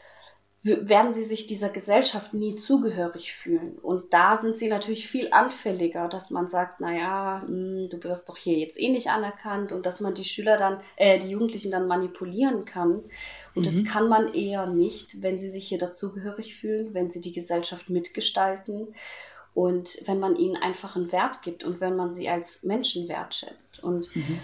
werden 0.63 1.11
sie 1.11 1.23
sich 1.23 1.47
dieser 1.47 1.69
Gesellschaft 1.69 2.35
nie 2.35 2.55
zugehörig 2.55 3.33
fühlen. 3.33 3.79
Und 3.81 4.13
da 4.13 4.35
sind 4.37 4.55
sie 4.55 4.67
natürlich 4.67 5.07
viel 5.07 5.29
anfälliger, 5.31 6.07
dass 6.07 6.29
man 6.29 6.47
sagt, 6.47 6.79
naja, 6.79 7.41
hm, 7.47 7.89
du 7.89 8.03
wirst 8.03 8.29
doch 8.29 8.37
hier 8.37 8.59
jetzt 8.59 8.79
eh 8.79 8.89
nicht 8.89 9.07
anerkannt 9.07 9.71
und 9.71 9.87
dass 9.87 10.01
man 10.01 10.13
die 10.13 10.25
Schüler 10.25 10.57
dann, 10.57 10.79
äh, 10.97 11.17
die 11.17 11.31
Jugendlichen 11.31 11.71
dann 11.71 11.87
manipulieren 11.87 12.65
kann. 12.65 13.03
Und 13.55 13.61
mhm. 13.61 13.63
das 13.63 13.83
kann 13.91 14.07
man 14.07 14.35
eher 14.35 14.67
nicht, 14.67 15.23
wenn 15.23 15.39
sie 15.39 15.49
sich 15.49 15.67
hier 15.67 15.79
dazugehörig 15.79 16.55
fühlen, 16.55 16.93
wenn 16.93 17.09
sie 17.09 17.21
die 17.21 17.33
Gesellschaft 17.33 17.89
mitgestalten 17.89 18.93
und 19.55 19.97
wenn 20.05 20.19
man 20.19 20.35
ihnen 20.35 20.57
einfach 20.57 20.95
einen 20.95 21.11
Wert 21.11 21.41
gibt 21.41 21.63
und 21.63 21.81
wenn 21.81 21.95
man 21.95 22.11
sie 22.11 22.29
als 22.29 22.61
Menschen 22.61 23.09
wertschätzt. 23.09 23.83
Und 23.83 24.15
mhm. 24.15 24.39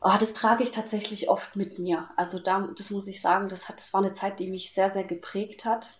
Oh, 0.00 0.14
das 0.18 0.32
trage 0.32 0.62
ich 0.64 0.70
tatsächlich 0.70 1.28
oft 1.28 1.56
mit 1.56 1.78
mir. 1.78 2.08
Also 2.16 2.38
da, 2.38 2.68
das 2.76 2.90
muss 2.90 3.06
ich 3.06 3.20
sagen, 3.20 3.48
das, 3.48 3.68
hat, 3.68 3.78
das 3.78 3.92
war 3.92 4.02
eine 4.02 4.12
Zeit, 4.12 4.40
die 4.40 4.48
mich 4.48 4.72
sehr, 4.72 4.90
sehr 4.90 5.04
geprägt 5.04 5.64
hat. 5.64 5.90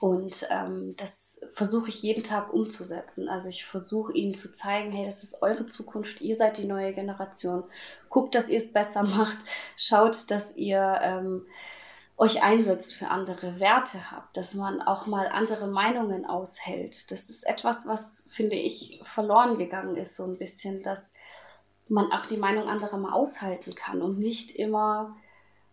Und 0.00 0.48
ähm, 0.50 0.94
das 0.96 1.42
versuche 1.52 1.90
ich 1.90 2.02
jeden 2.02 2.24
Tag 2.24 2.54
umzusetzen. 2.54 3.28
Also 3.28 3.50
ich 3.50 3.66
versuche 3.66 4.14
ihnen 4.14 4.34
zu 4.34 4.50
zeigen, 4.50 4.92
hey, 4.92 5.04
das 5.04 5.22
ist 5.22 5.42
eure 5.42 5.66
Zukunft, 5.66 6.22
ihr 6.22 6.36
seid 6.36 6.56
die 6.56 6.64
neue 6.64 6.94
Generation. 6.94 7.64
Guckt, 8.08 8.34
dass 8.34 8.48
ihr 8.48 8.58
es 8.58 8.72
besser 8.72 9.02
macht. 9.04 9.38
Schaut, 9.76 10.30
dass 10.30 10.56
ihr 10.56 10.98
ähm, 11.02 11.46
euch 12.16 12.42
einsetzt 12.42 12.94
für 12.94 13.08
andere 13.08 13.60
Werte 13.60 14.10
habt, 14.10 14.36
dass 14.38 14.54
man 14.54 14.80
auch 14.80 15.06
mal 15.06 15.28
andere 15.28 15.66
Meinungen 15.66 16.24
aushält. 16.24 17.10
Das 17.10 17.28
ist 17.28 17.46
etwas, 17.46 17.86
was, 17.86 18.24
finde 18.28 18.56
ich, 18.56 19.00
verloren 19.04 19.58
gegangen 19.58 19.96
ist, 19.96 20.16
so 20.16 20.24
ein 20.24 20.38
bisschen, 20.38 20.82
dass 20.82 21.12
man 21.90 22.12
auch 22.12 22.26
die 22.26 22.36
Meinung 22.36 22.68
anderer 22.68 22.96
mal 22.96 23.12
aushalten 23.12 23.74
kann 23.74 24.00
und 24.00 24.18
nicht 24.18 24.52
immer 24.52 25.16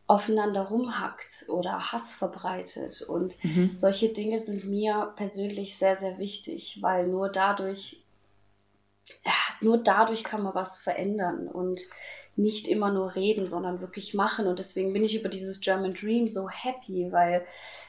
aufeinander 0.07 0.61
rumhackt 0.61 1.45
oder 1.49 1.91
Hass 1.91 2.15
verbreitet. 2.15 3.01
Und 3.01 3.41
mhm. 3.43 3.77
solche 3.77 4.09
Dinge 4.09 4.39
sind 4.39 4.65
mir 4.65 5.13
persönlich 5.15 5.77
sehr, 5.77 5.97
sehr 5.97 6.17
wichtig, 6.17 6.79
weil 6.81 7.07
nur 7.07 7.29
dadurch, 7.29 8.01
ja, 9.25 9.33
nur 9.61 9.77
dadurch 9.77 10.23
kann 10.23 10.43
man 10.43 10.55
was 10.55 10.79
verändern 10.79 11.47
und 11.47 11.81
nicht 12.35 12.67
immer 12.67 12.91
nur 12.91 13.15
reden, 13.15 13.49
sondern 13.49 13.81
wirklich 13.81 14.13
machen. 14.13 14.47
Und 14.47 14.59
deswegen 14.59 14.93
bin 14.93 15.03
ich 15.03 15.15
über 15.19 15.29
dieses 15.29 15.59
German 15.59 15.93
Dream 15.93 16.27
so 16.27 16.49
happy, 16.49 17.11
weil 17.11 17.45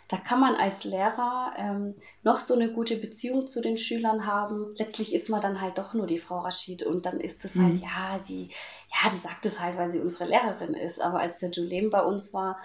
da 0.09 0.17
kann 0.17 0.41
man 0.41 0.55
als 0.55 0.85
Lehrer 0.85 1.53
ähm, 1.57 1.95
noch 2.23 2.41
so 2.41 2.55
eine 2.55 2.73
gute 2.73 2.97
Beziehung 2.97 3.47
zu 3.47 3.61
den 3.61 3.77
Schülern 3.77 4.27
haben. 4.27 4.75
Letztlich 4.79 5.15
ist 5.15 5.29
man 5.29 5.43
dann 5.43 5.61
halt 5.61 5.77
doch 5.77 5.93
nur 5.93 6.07
die 6.07 6.19
Frau 6.19 6.41
Rashid 6.41 6.83
und 6.83 7.05
dann 7.05 7.21
ist 7.21 7.45
es 7.45 7.55
halt, 7.57 7.75
mhm. 7.75 7.95
halt, 7.95 8.23
ja, 8.23 8.25
die, 8.27 8.51
ja, 8.91 9.11
die 9.11 9.17
sagt 9.17 9.45
es 9.45 9.61
halt, 9.61 9.77
weil 9.77 9.93
sie 9.93 10.01
unsere 10.01 10.25
Lehrerin 10.25 10.73
ist. 10.73 10.99
Aber 10.99 11.21
als 11.21 11.41
der 11.41 11.51
Julem 11.51 11.91
bei 11.91 12.03
uns 12.03 12.33
war, 12.33 12.59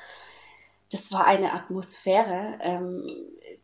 das 0.90 1.12
war 1.12 1.28
eine 1.28 1.52
Atmosphäre, 1.52 2.58
ähm, 2.62 3.04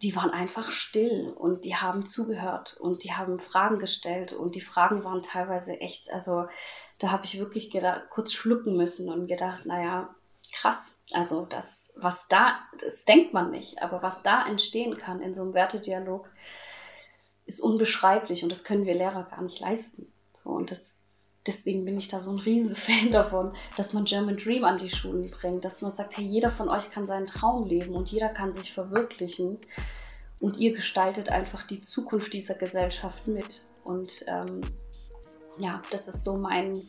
die 0.02 0.14
waren 0.16 0.32
einfach 0.32 0.72
still 0.72 1.34
und 1.38 1.64
die 1.64 1.76
haben 1.76 2.06
zugehört 2.06 2.76
und 2.80 3.06
die 3.06 3.14
haben 3.14 3.40
Fragen 3.40 3.80
gestellt 3.80 4.34
und 4.34 4.56
die 4.56 4.62
Fragen 4.62 5.06
waren 5.06 5.22
teilweise 5.22 5.80
echt, 5.80 6.12
also 6.12 6.46
da 6.98 7.12
habe 7.12 7.24
ich 7.24 7.40
wirklich 7.40 7.70
gedacht, 7.70 8.04
kurz 8.10 8.34
schlucken 8.34 8.76
müssen 8.76 9.10
und 9.10 9.28
gedacht, 9.28 9.66
naja, 9.66 10.14
krass. 10.54 10.96
Also 11.12 11.46
das, 11.46 11.92
was 11.96 12.28
da, 12.28 12.60
das 12.82 13.06
denkt 13.06 13.34
man 13.34 13.50
nicht, 13.52 13.82
aber 13.82 14.04
was 14.04 14.22
da 14.22 14.48
entstehen 14.48 14.98
kann 14.98 15.22
in 15.22 15.34
so 15.34 15.42
einem 15.42 15.54
Wertedialog, 15.54 16.30
ist 17.46 17.62
unbeschreiblich 17.62 18.44
und 18.44 18.50
das 18.50 18.64
können 18.64 18.86
wir 18.86 18.94
Lehrer 18.94 19.24
gar 19.24 19.42
nicht 19.42 19.60
leisten. 19.60 20.12
So, 20.34 20.52
und 20.52 20.70
das, 20.70 21.02
deswegen 21.48 21.84
bin 21.84 21.98
ich 21.98 22.08
da 22.08 22.20
so 22.20 22.32
ein 22.32 22.40
Riesenfan 22.40 23.10
davon, 23.12 23.54
dass 23.76 23.94
man 23.94 24.06
German 24.06 24.38
Dream 24.38 24.64
an 24.64 24.78
die 24.78 24.90
Schulen 24.90 25.32
bringt, 25.32 25.66
dass 25.66 25.82
man 25.82 25.92
sagt, 25.92 26.18
hey, 26.18 26.24
jeder 26.24 26.52
von 26.52 26.70
euch 26.70 26.92
kann 26.92 27.08
seinen 27.08 27.26
Traum 27.26 27.66
leben 27.66 27.96
und 27.96 28.12
jeder 28.12 28.30
kann 28.30 28.54
sich 28.54 28.72
verwirklichen 28.72 29.58
und 30.42 30.58
ihr 30.58 30.74
gestaltet 30.74 31.30
einfach 31.30 31.64
die 31.64 31.82
Zukunft 31.82 32.34
dieser 32.34 32.54
Gesellschaft 32.54 33.28
mit. 33.28 33.66
Und 33.84 34.24
ähm, 34.28 34.62
ja, 35.58 35.82
das 35.92 36.08
ist 36.08 36.24
so 36.24 36.38
mein 36.38 36.88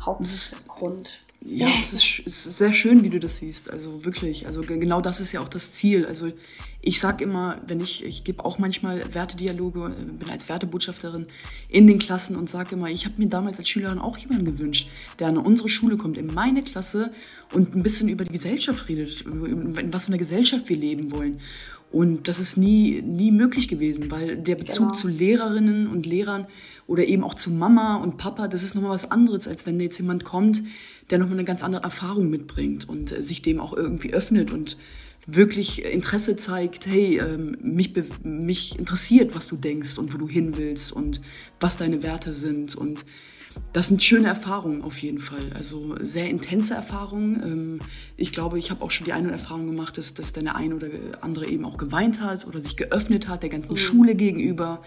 Hauptgrund. 0.00 1.20
Ja, 1.48 1.68
es 1.82 1.92
ist, 1.92 2.18
ist, 2.20 2.42
sehr 2.42 2.72
schön, 2.72 3.04
wie 3.04 3.10
du 3.10 3.20
das 3.20 3.38
siehst. 3.38 3.72
Also 3.72 4.04
wirklich. 4.04 4.46
Also 4.46 4.62
genau 4.62 5.00
das 5.00 5.20
ist 5.20 5.32
ja 5.32 5.40
auch 5.40 5.48
das 5.48 5.72
Ziel. 5.72 6.04
Also 6.04 6.32
ich 6.80 6.98
sag 6.98 7.20
immer, 7.20 7.60
wenn 7.66 7.80
ich, 7.80 8.04
ich 8.04 8.24
gebe 8.24 8.44
auch 8.44 8.58
manchmal 8.58 9.14
Wertedialoge, 9.14 9.92
äh, 9.96 10.04
bin 10.04 10.28
als 10.28 10.48
Wertebotschafterin 10.48 11.26
in 11.68 11.86
den 11.86 11.98
Klassen 11.98 12.36
und 12.36 12.50
sage 12.50 12.74
immer, 12.74 12.90
ich 12.90 13.04
habe 13.04 13.14
mir 13.18 13.28
damals 13.28 13.58
als 13.58 13.68
Schülerin 13.68 13.98
auch 13.98 14.16
jemanden 14.18 14.44
gewünscht, 14.44 14.88
der 15.18 15.28
an 15.28 15.38
unsere 15.38 15.68
Schule 15.68 15.96
kommt, 15.96 16.18
in 16.18 16.32
meine 16.32 16.62
Klasse 16.62 17.12
und 17.52 17.76
ein 17.76 17.82
bisschen 17.82 18.08
über 18.08 18.24
die 18.24 18.32
Gesellschaft 18.32 18.88
redet, 18.88 19.22
in 19.22 19.92
was 19.92 20.06
für 20.06 20.10
eine 20.10 20.18
Gesellschaft 20.18 20.68
wir 20.68 20.76
leben 20.76 21.12
wollen. 21.12 21.40
Und 21.92 22.28
das 22.28 22.38
ist 22.38 22.56
nie, 22.56 23.00
nie 23.02 23.30
möglich 23.30 23.68
gewesen, 23.68 24.10
weil 24.10 24.36
der 24.36 24.56
Bezug 24.56 24.88
genau. 24.88 24.94
zu 24.94 25.08
Lehrerinnen 25.08 25.86
und 25.86 26.04
Lehrern 26.04 26.46
oder 26.86 27.06
eben 27.06 27.22
auch 27.22 27.34
zu 27.34 27.50
Mama 27.50 27.96
und 27.96 28.16
Papa, 28.16 28.48
das 28.48 28.62
ist 28.62 28.74
nochmal 28.74 28.90
was 28.90 29.10
anderes, 29.10 29.46
als 29.48 29.66
wenn 29.66 29.80
jetzt 29.80 29.98
jemand 29.98 30.24
kommt, 30.24 30.62
der 31.10 31.18
nochmal 31.18 31.36
eine 31.38 31.44
ganz 31.44 31.62
andere 31.62 31.82
Erfahrung 31.82 32.28
mitbringt 32.28 32.88
und 32.88 33.12
äh, 33.12 33.22
sich 33.22 33.40
dem 33.42 33.60
auch 33.60 33.72
irgendwie 33.72 34.12
öffnet 34.12 34.52
und 34.52 34.76
wirklich 35.26 35.84
Interesse 35.84 36.36
zeigt, 36.36 36.86
hey, 36.86 37.18
ähm, 37.18 37.56
mich, 37.62 37.92
mich 38.22 38.78
interessiert, 38.78 39.34
was 39.34 39.48
du 39.48 39.56
denkst 39.56 39.98
und 39.98 40.14
wo 40.14 40.18
du 40.18 40.28
hin 40.28 40.56
willst 40.56 40.92
und 40.92 41.20
was 41.60 41.76
deine 41.76 42.02
Werte 42.02 42.32
sind. 42.32 42.76
Und 42.76 43.04
das 43.72 43.88
sind 43.88 44.02
schöne 44.02 44.28
Erfahrungen 44.28 44.82
auf 44.82 44.98
jeden 44.98 45.18
Fall. 45.18 45.52
Also 45.54 45.96
sehr 46.00 46.28
intense 46.28 46.74
Erfahrungen. 46.74 47.42
Ähm, 47.42 47.78
ich 48.16 48.32
glaube, 48.32 48.58
ich 48.58 48.70
habe 48.70 48.82
auch 48.82 48.90
schon 48.90 49.04
die 49.04 49.12
eine 49.12 49.30
Erfahrung 49.30 49.66
gemacht, 49.66 49.98
dass, 49.98 50.14
dass 50.14 50.32
deine 50.32 50.56
eine 50.56 50.76
oder 50.76 50.88
andere 51.20 51.46
eben 51.46 51.64
auch 51.64 51.76
geweint 51.76 52.22
hat 52.22 52.46
oder 52.46 52.60
sich 52.60 52.76
geöffnet 52.76 53.28
hat 53.28 53.42
der 53.42 53.50
ganzen 53.50 53.72
mhm. 53.72 53.76
Schule 53.76 54.14
gegenüber. 54.14 54.82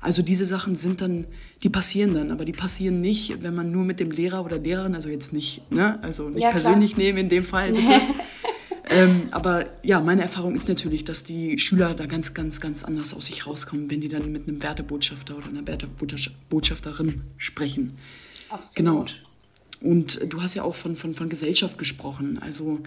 Also 0.00 0.22
diese 0.22 0.44
Sachen 0.44 0.76
sind 0.76 1.00
dann, 1.00 1.24
die 1.62 1.70
passieren 1.70 2.12
dann, 2.12 2.30
aber 2.30 2.44
die 2.44 2.52
passieren 2.52 2.98
nicht, 2.98 3.42
wenn 3.42 3.54
man 3.54 3.70
nur 3.70 3.84
mit 3.84 4.00
dem 4.00 4.10
Lehrer 4.10 4.44
oder 4.44 4.58
Lehrerin, 4.58 4.94
also 4.94 5.08
jetzt 5.08 5.32
nicht, 5.32 5.62
ne, 5.70 5.98
also 6.02 6.28
nicht 6.28 6.42
ja, 6.42 6.50
persönlich 6.50 6.98
nehmen 6.98 7.16
in 7.18 7.28
dem 7.30 7.44
Fall, 7.44 7.72
bitte. 7.72 8.02
Ähm, 8.86 9.28
aber 9.30 9.64
ja, 9.82 10.00
meine 10.00 10.22
Erfahrung 10.22 10.54
ist 10.54 10.68
natürlich, 10.68 11.04
dass 11.04 11.24
die 11.24 11.58
Schüler 11.58 11.94
da 11.94 12.06
ganz, 12.06 12.34
ganz, 12.34 12.60
ganz 12.60 12.84
anders 12.84 13.14
aus 13.14 13.26
sich 13.26 13.46
rauskommen, 13.46 13.90
wenn 13.90 14.00
die 14.00 14.08
dann 14.08 14.30
mit 14.30 14.46
einem 14.46 14.62
Wertebotschafter 14.62 15.36
oder 15.36 15.48
einer 15.48 15.66
Wertebotschafterin 15.66 17.22
sprechen. 17.38 17.96
Absolut. 18.50 18.76
Genau. 18.76 19.06
Und 19.80 20.32
du 20.32 20.42
hast 20.42 20.54
ja 20.54 20.62
auch 20.64 20.74
von, 20.74 20.96
von, 20.96 21.14
von 21.14 21.28
Gesellschaft 21.28 21.78
gesprochen. 21.78 22.38
Also 22.38 22.80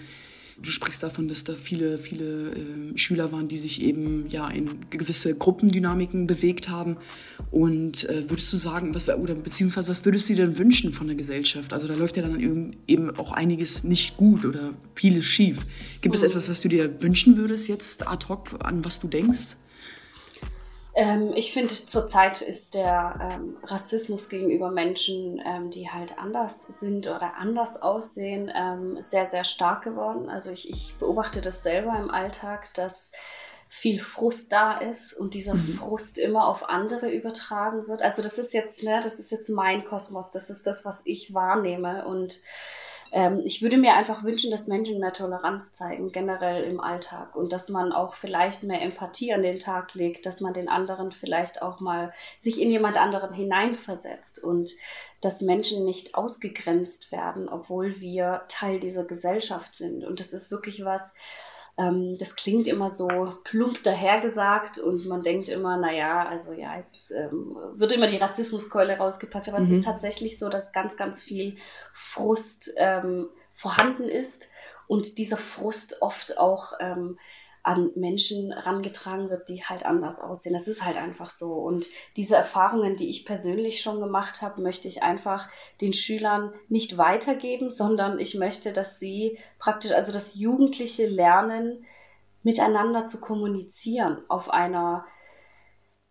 Du 0.59 0.71
sprichst 0.71 1.03
davon, 1.03 1.27
dass 1.27 1.43
da 1.43 1.55
viele, 1.55 1.99
viele 1.99 2.51
äh, 2.51 2.97
Schüler 2.97 3.31
waren, 3.31 3.47
die 3.47 3.57
sich 3.57 3.81
eben 3.81 4.27
ja 4.27 4.47
in 4.49 4.89
gewisse 4.89 5.35
Gruppendynamiken 5.35 6.25
bewegt 6.25 6.69
haben. 6.69 6.97
Und 7.51 8.09
äh, 8.09 8.27
würdest 8.29 8.51
du 8.53 8.57
sagen, 8.57 8.95
was, 8.95 9.07
oder 9.07 9.35
beziehungsweise 9.35 9.87
was 9.87 10.03
würdest 10.03 10.29
du 10.29 10.33
dir 10.33 10.45
denn 10.47 10.57
wünschen 10.57 10.93
von 10.93 11.05
der 11.05 11.15
Gesellschaft? 11.15 11.73
Also 11.73 11.87
da 11.87 11.93
läuft 11.93 12.17
ja 12.17 12.23
dann 12.23 12.73
eben 12.87 13.17
auch 13.17 13.31
einiges 13.31 13.83
nicht 13.83 14.17
gut 14.17 14.45
oder 14.45 14.73
vieles 14.95 15.25
schief. 15.25 15.65
Gibt 16.01 16.15
es 16.15 16.21
mhm. 16.21 16.29
etwas, 16.29 16.49
was 16.49 16.61
du 16.61 16.69
dir 16.69 17.03
wünschen 17.03 17.37
würdest 17.37 17.67
jetzt 17.67 18.07
ad 18.07 18.25
hoc, 18.27 18.49
an 18.63 18.83
was 18.83 18.99
du 18.99 19.07
denkst? 19.07 19.55
Ähm, 20.97 21.31
ich 21.35 21.53
finde, 21.53 21.75
zurzeit 21.75 22.41
ist 22.41 22.73
der 22.73 23.19
ähm, 23.21 23.57
Rassismus 23.61 24.29
gegenüber 24.29 24.71
Menschen, 24.71 25.39
ähm, 25.45 25.69
die 25.69 25.91
halt 25.91 26.17
anders 26.17 26.63
sind 26.63 27.05
oder 27.05 27.35
anders 27.37 27.79
aussehen, 27.79 28.51
ähm, 28.55 28.99
sehr, 28.99 29.27
sehr 29.27 29.43
stark 29.43 29.83
geworden. 29.83 30.27
Also 30.27 30.49
ich, 30.49 30.67
ich, 30.67 30.95
beobachte 30.99 31.39
das 31.39 31.61
selber 31.61 31.95
im 31.99 32.09
Alltag, 32.09 32.73
dass 32.73 33.11
viel 33.69 34.01
Frust 34.01 34.51
da 34.51 34.75
ist 34.75 35.13
und 35.13 35.35
dieser 35.35 35.53
mhm. 35.53 35.75
Frust 35.75 36.17
immer 36.17 36.47
auf 36.47 36.67
andere 36.67 37.11
übertragen 37.11 37.87
wird. 37.87 38.01
Also 38.01 38.23
das 38.23 38.39
ist 38.39 38.51
jetzt, 38.53 38.81
ne, 38.81 38.99
das 39.03 39.19
ist 39.19 39.29
jetzt 39.29 39.49
mein 39.49 39.85
Kosmos, 39.85 40.31
das 40.31 40.49
ist 40.49 40.65
das, 40.65 40.83
was 40.83 41.03
ich 41.05 41.31
wahrnehme 41.31 42.07
und 42.07 42.41
ähm, 43.11 43.41
ich 43.43 43.61
würde 43.61 43.77
mir 43.77 43.93
einfach 43.93 44.23
wünschen, 44.23 44.51
dass 44.51 44.67
Menschen 44.67 44.99
mehr 44.99 45.13
Toleranz 45.13 45.73
zeigen, 45.73 46.11
generell 46.11 46.63
im 46.63 46.79
Alltag 46.79 47.35
und 47.35 47.51
dass 47.53 47.69
man 47.69 47.91
auch 47.91 48.15
vielleicht 48.15 48.63
mehr 48.63 48.81
Empathie 48.81 49.33
an 49.33 49.43
den 49.43 49.59
Tag 49.59 49.93
legt, 49.93 50.25
dass 50.25 50.41
man 50.41 50.53
den 50.53 50.69
anderen 50.69 51.11
vielleicht 51.11 51.61
auch 51.61 51.79
mal 51.79 52.13
sich 52.39 52.61
in 52.61 52.71
jemand 52.71 52.97
anderen 52.97 53.33
hineinversetzt 53.33 54.43
und 54.43 54.71
dass 55.21 55.41
Menschen 55.41 55.83
nicht 55.85 56.15
ausgegrenzt 56.15 57.11
werden, 57.11 57.49
obwohl 57.49 57.99
wir 57.99 58.43
Teil 58.49 58.79
dieser 58.79 59.03
Gesellschaft 59.03 59.75
sind. 59.75 60.03
Und 60.03 60.19
das 60.19 60.33
ist 60.33 60.51
wirklich 60.51 60.83
was, 60.85 61.13
ähm, 61.77 62.17
das 62.17 62.35
klingt 62.35 62.67
immer 62.67 62.91
so 62.91 63.35
plump 63.43 63.83
dahergesagt 63.83 64.79
und 64.79 65.05
man 65.05 65.21
denkt 65.21 65.47
immer, 65.49 65.77
naja, 65.77 66.27
also 66.27 66.53
ja, 66.53 66.77
jetzt 66.77 67.11
ähm, 67.11 67.55
wird 67.75 67.91
immer 67.91 68.07
die 68.07 68.17
Rassismuskeule 68.17 68.97
rausgepackt, 68.97 69.47
aber 69.47 69.59
mhm. 69.59 69.65
es 69.65 69.69
ist 69.69 69.79
mhm. 69.79 69.83
tatsächlich 69.83 70.39
so, 70.39 70.49
dass 70.49 70.71
ganz, 70.71 70.97
ganz 70.97 71.21
viel 71.21 71.57
Frust 71.93 72.73
ähm, 72.77 73.29
vorhanden 73.53 74.03
ist 74.03 74.49
und 74.87 75.17
dieser 75.17 75.37
Frust 75.37 76.01
oft 76.01 76.39
auch 76.39 76.73
ähm, 76.79 77.19
an 77.67 77.91
Menschen 77.95 78.53
rangetragen 78.53 79.29
wird, 79.29 79.49
die 79.49 79.63
halt 79.63 79.85
anders 79.85 80.21
aussehen. 80.21 80.53
Das 80.53 80.69
ist 80.69 80.85
halt 80.85 80.95
einfach 80.95 81.29
so. 81.29 81.51
Und 81.53 81.87
diese 82.15 82.37
Erfahrungen, 82.37 82.95
die 82.95 83.09
ich 83.09 83.25
persönlich 83.25 83.81
schon 83.81 83.99
gemacht 83.99 84.41
habe, 84.41 84.61
möchte 84.61 84.87
ich 84.87 85.03
einfach 85.03 85.49
den 85.81 85.91
Schülern 85.91 86.53
nicht 86.69 86.97
weitergeben, 86.97 87.69
sondern 87.69 88.19
ich 88.19 88.35
möchte, 88.35 88.71
dass 88.71 88.99
sie 88.99 89.37
praktisch, 89.59 89.91
also 89.91 90.13
dass 90.13 90.35
Jugendliche 90.35 91.07
lernen, 91.07 91.85
miteinander 92.41 93.05
zu 93.05 93.19
kommunizieren 93.19 94.21
auf 94.29 94.49
einer 94.49 95.05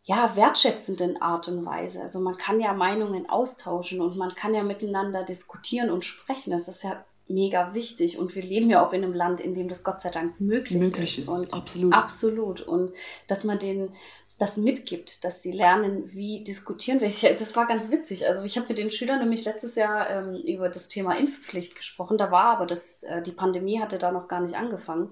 ja, 0.02 0.36
wertschätzenden 0.36 1.22
Art 1.22 1.48
und 1.48 1.64
Weise. 1.64 2.02
Also 2.02 2.20
man 2.20 2.36
kann 2.36 2.60
ja 2.60 2.74
Meinungen 2.74 3.30
austauschen 3.30 4.02
und 4.02 4.18
man 4.18 4.34
kann 4.34 4.52
ja 4.52 4.62
miteinander 4.62 5.24
diskutieren 5.24 5.90
und 5.90 6.04
sprechen. 6.04 6.50
Das 6.50 6.68
ist 6.68 6.82
ja 6.82 7.02
mega 7.28 7.74
wichtig 7.74 8.18
und 8.18 8.34
wir 8.34 8.42
leben 8.42 8.70
ja 8.70 8.86
auch 8.86 8.92
in 8.92 9.02
einem 9.02 9.14
Land, 9.14 9.40
in 9.40 9.54
dem 9.54 9.68
das 9.68 9.82
Gott 9.82 10.00
sei 10.00 10.10
Dank 10.10 10.40
möglich, 10.40 10.78
möglich 10.78 11.18
ist. 11.18 11.28
Und 11.28 11.52
absolut. 11.52 11.92
Absolut. 11.92 12.60
Und 12.60 12.92
dass 13.26 13.44
man 13.44 13.58
den 13.58 13.90
das 14.38 14.58
mitgibt, 14.58 15.24
dass 15.24 15.40
sie 15.40 15.50
lernen, 15.50 16.12
wie 16.12 16.44
diskutieren 16.44 17.00
wir. 17.00 17.08
Das 17.08 17.56
war 17.56 17.66
ganz 17.66 17.90
witzig. 17.90 18.28
Also 18.28 18.42
ich 18.42 18.58
habe 18.58 18.68
mit 18.68 18.76
den 18.76 18.92
Schülern 18.92 19.18
nämlich 19.18 19.46
letztes 19.46 19.76
Jahr 19.76 20.10
ähm, 20.10 20.34
über 20.34 20.68
das 20.68 20.88
Thema 20.88 21.16
Impfpflicht 21.16 21.74
gesprochen. 21.74 22.18
Da 22.18 22.30
war 22.30 22.44
aber 22.44 22.66
das, 22.66 23.02
äh, 23.02 23.22
die 23.22 23.32
Pandemie 23.32 23.80
hatte 23.80 23.96
da 23.96 24.12
noch 24.12 24.28
gar 24.28 24.42
nicht 24.42 24.54
angefangen. 24.54 25.08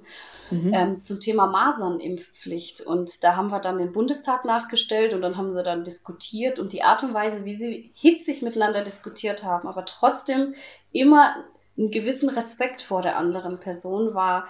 Mhm. 0.51 0.73
Ähm, 0.75 1.01
zum 1.01 1.21
Thema 1.21 1.47
Masernimpfpflicht. 1.47 2.83
Und 2.83 3.25
da 3.25 3.35
haben 3.35 3.49
wir 3.49 3.61
dann 3.61 3.79
den 3.79 3.93
Bundestag 3.93 4.45
nachgestellt 4.45 5.15
und 5.15 5.23
dann 5.23 5.39
haben 5.39 5.55
sie 5.55 5.63
dann 5.63 5.85
diskutiert 5.85 6.59
und 6.59 6.75
die 6.75 6.83
Art 6.83 7.03
und 7.03 7.15
Weise, 7.15 7.47
wie 7.47 7.57
sie 7.57 7.93
hitzig 7.95 8.43
miteinander 8.43 8.85
diskutiert 8.85 9.43
haben, 9.43 9.69
aber 9.69 9.87
trotzdem 9.87 10.55
immer 10.93 11.35
einen 11.77 11.91
gewissen 11.91 12.29
Respekt 12.29 12.83
vor 12.83 13.03
der 13.03 13.17
anderen 13.17 13.59
Person 13.59 14.15
war 14.15 14.47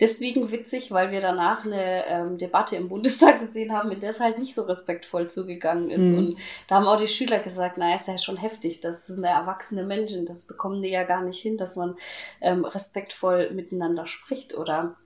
deswegen 0.00 0.52
witzig, 0.52 0.90
weil 0.90 1.10
wir 1.10 1.20
danach 1.20 1.64
eine 1.64 2.06
ähm, 2.06 2.38
Debatte 2.38 2.76
im 2.76 2.88
Bundestag 2.88 3.40
gesehen 3.46 3.72
haben, 3.72 3.88
mit 3.88 4.02
der 4.02 4.10
es 4.10 4.20
halt 4.20 4.38
nicht 4.38 4.54
so 4.54 4.62
respektvoll 4.62 5.28
zugegangen 5.28 5.90
ist. 5.90 6.10
Mhm. 6.10 6.18
Und 6.18 6.38
da 6.68 6.76
haben 6.76 6.86
auch 6.86 7.00
die 7.00 7.08
Schüler 7.08 7.38
gesagt, 7.38 7.78
naja, 7.78 7.96
ist 7.96 8.08
ja 8.08 8.18
schon 8.18 8.36
heftig, 8.36 8.80
das 8.80 9.06
sind 9.06 9.24
ja 9.24 9.40
erwachsene 9.40 9.84
Menschen, 9.84 10.26
das 10.26 10.46
bekommen 10.46 10.82
die 10.82 10.90
ja 10.90 11.04
gar 11.04 11.22
nicht 11.22 11.40
hin, 11.40 11.56
dass 11.56 11.76
man 11.76 11.96
ähm, 12.40 12.64
respektvoll 12.64 13.50
miteinander 13.52 14.06
spricht. 14.06 14.54
Oder 14.54 14.96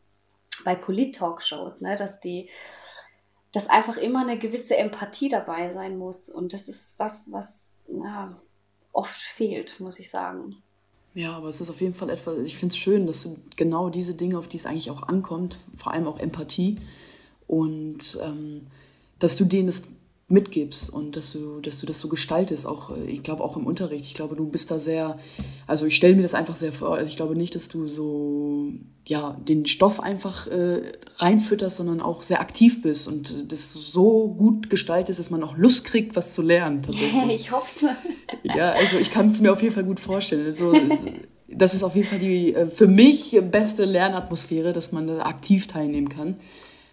bei 0.64 0.74
Polit-Talkshows, 0.74 1.80
ne, 1.80 1.96
dass 1.96 2.20
die 2.20 2.50
dass 3.52 3.68
einfach 3.68 3.96
immer 3.96 4.20
eine 4.20 4.38
gewisse 4.38 4.76
Empathie 4.76 5.28
dabei 5.28 5.74
sein 5.74 5.98
muss. 5.98 6.28
Und 6.28 6.52
das 6.52 6.68
ist 6.68 6.96
was, 6.98 7.32
was 7.32 7.74
ja, 7.88 8.40
oft 8.92 9.20
fehlt, 9.20 9.80
muss 9.80 9.98
ich 9.98 10.08
sagen. 10.08 10.62
Ja, 11.14 11.36
aber 11.36 11.48
es 11.48 11.60
ist 11.60 11.70
auf 11.70 11.80
jeden 11.80 11.94
Fall 11.94 12.08
etwas, 12.10 12.38
ich 12.38 12.56
finde 12.56 12.72
es 12.72 12.78
schön, 12.78 13.06
dass 13.06 13.22
du 13.22 13.36
genau 13.56 13.90
diese 13.90 14.14
Dinge, 14.14 14.38
auf 14.38 14.46
die 14.46 14.56
es 14.56 14.66
eigentlich 14.66 14.90
auch 14.90 15.02
ankommt, 15.02 15.56
vor 15.76 15.92
allem 15.92 16.06
auch 16.06 16.18
Empathie 16.18 16.78
und 17.48 18.18
ähm, 18.22 18.66
dass 19.18 19.36
du 19.36 19.44
denen 19.44 19.66
das 19.66 19.82
mitgibst 20.30 20.90
und 20.90 21.16
dass 21.16 21.32
du, 21.32 21.60
dass 21.60 21.80
du 21.80 21.86
das 21.86 21.98
so 21.98 22.08
gestaltest, 22.08 22.66
auch 22.66 22.96
äh, 22.96 23.04
ich 23.06 23.22
glaube 23.22 23.42
auch 23.42 23.56
im 23.56 23.66
Unterricht. 23.66 24.06
Ich 24.06 24.14
glaube, 24.14 24.36
du 24.36 24.46
bist 24.46 24.70
da 24.70 24.78
sehr, 24.78 25.18
also 25.66 25.86
ich 25.86 25.96
stelle 25.96 26.14
mir 26.14 26.22
das 26.22 26.34
einfach 26.34 26.54
sehr 26.54 26.72
vor. 26.72 26.94
Also 26.94 27.08
ich 27.08 27.16
glaube 27.16 27.36
nicht, 27.36 27.54
dass 27.54 27.68
du 27.68 27.86
so 27.86 28.72
ja 29.06 29.36
den 29.40 29.66
Stoff 29.66 30.00
einfach 30.00 30.46
äh, 30.46 30.92
reinfütterst, 31.16 31.78
sondern 31.78 32.00
auch 32.00 32.22
sehr 32.22 32.40
aktiv 32.40 32.80
bist 32.80 33.08
und 33.08 33.52
das 33.52 33.72
so 33.72 34.28
gut 34.28 34.70
gestaltest, 34.70 35.18
dass 35.18 35.30
man 35.30 35.42
auch 35.42 35.56
Lust 35.56 35.84
kriegt, 35.84 36.14
was 36.14 36.34
zu 36.34 36.42
lernen. 36.42 36.82
Tatsächlich. 36.82 37.22
ich 37.34 37.50
hoffe 37.50 37.66
es. 37.66 38.54
Ja, 38.54 38.70
also 38.72 38.98
ich 38.98 39.10
kann 39.10 39.30
es 39.30 39.40
mir 39.40 39.52
auf 39.52 39.62
jeden 39.62 39.74
Fall 39.74 39.84
gut 39.84 39.98
vorstellen. 39.98 40.46
Also, 40.46 40.72
das 41.48 41.74
ist 41.74 41.82
auf 41.82 41.96
jeden 41.96 42.06
Fall 42.06 42.20
die 42.20 42.54
äh, 42.54 42.68
für 42.68 42.86
mich 42.86 43.36
beste 43.50 43.84
Lernatmosphäre, 43.84 44.72
dass 44.72 44.92
man 44.92 45.08
da 45.08 45.22
aktiv 45.22 45.66
teilnehmen 45.66 46.08
kann. 46.08 46.36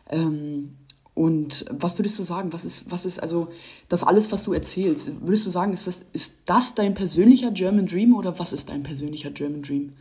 Ähm, 0.10 0.78
und 1.18 1.66
was 1.72 1.98
würdest 1.98 2.20
du 2.20 2.24
sagen? 2.24 2.54
Was 2.54 2.64
ist, 2.64 2.92
was 2.92 3.04
ist 3.04 3.20
also 3.20 3.48
das 3.90 4.04
alles, 4.04 4.32
was 4.32 4.44
du 4.44 4.54
erzählst? 4.54 5.10
Würdest 5.26 5.48
du 5.48 5.50
sagen, 5.50 5.74
ist 5.74 5.88
das, 5.88 6.06
ist 6.14 6.44
das 6.46 6.76
dein 6.76 6.94
persönlicher 6.94 7.50
German 7.50 7.88
Dream 7.88 8.14
oder 8.14 8.38
was 8.38 8.54
ist 8.54 8.70
dein 8.70 8.84
persönlicher 8.84 9.32
German 9.32 9.64
Dream? 9.64 9.98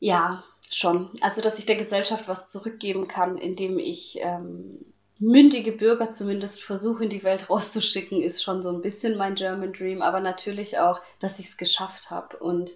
Ja, 0.00 0.42
schon. 0.70 1.10
Also, 1.20 1.42
dass 1.42 1.58
ich 1.58 1.66
der 1.66 1.76
Gesellschaft 1.76 2.26
was 2.26 2.48
zurückgeben 2.48 3.06
kann, 3.06 3.36
indem 3.36 3.78
ich 3.78 4.18
ähm, 4.22 4.78
mündige 5.18 5.72
Bürger 5.72 6.10
zumindest 6.10 6.62
versuche, 6.62 7.04
in 7.04 7.10
die 7.10 7.24
Welt 7.24 7.48
rauszuschicken, 7.48 8.20
ist 8.20 8.42
schon 8.42 8.62
so 8.62 8.70
ein 8.70 8.82
bisschen 8.82 9.16
mein 9.16 9.34
German 9.34 9.72
Dream. 9.72 10.02
Aber 10.02 10.20
natürlich 10.20 10.78
auch, 10.78 11.00
dass 11.18 11.38
ich 11.38 11.46
es 11.46 11.56
geschafft 11.56 12.10
habe. 12.10 12.36
Und 12.38 12.72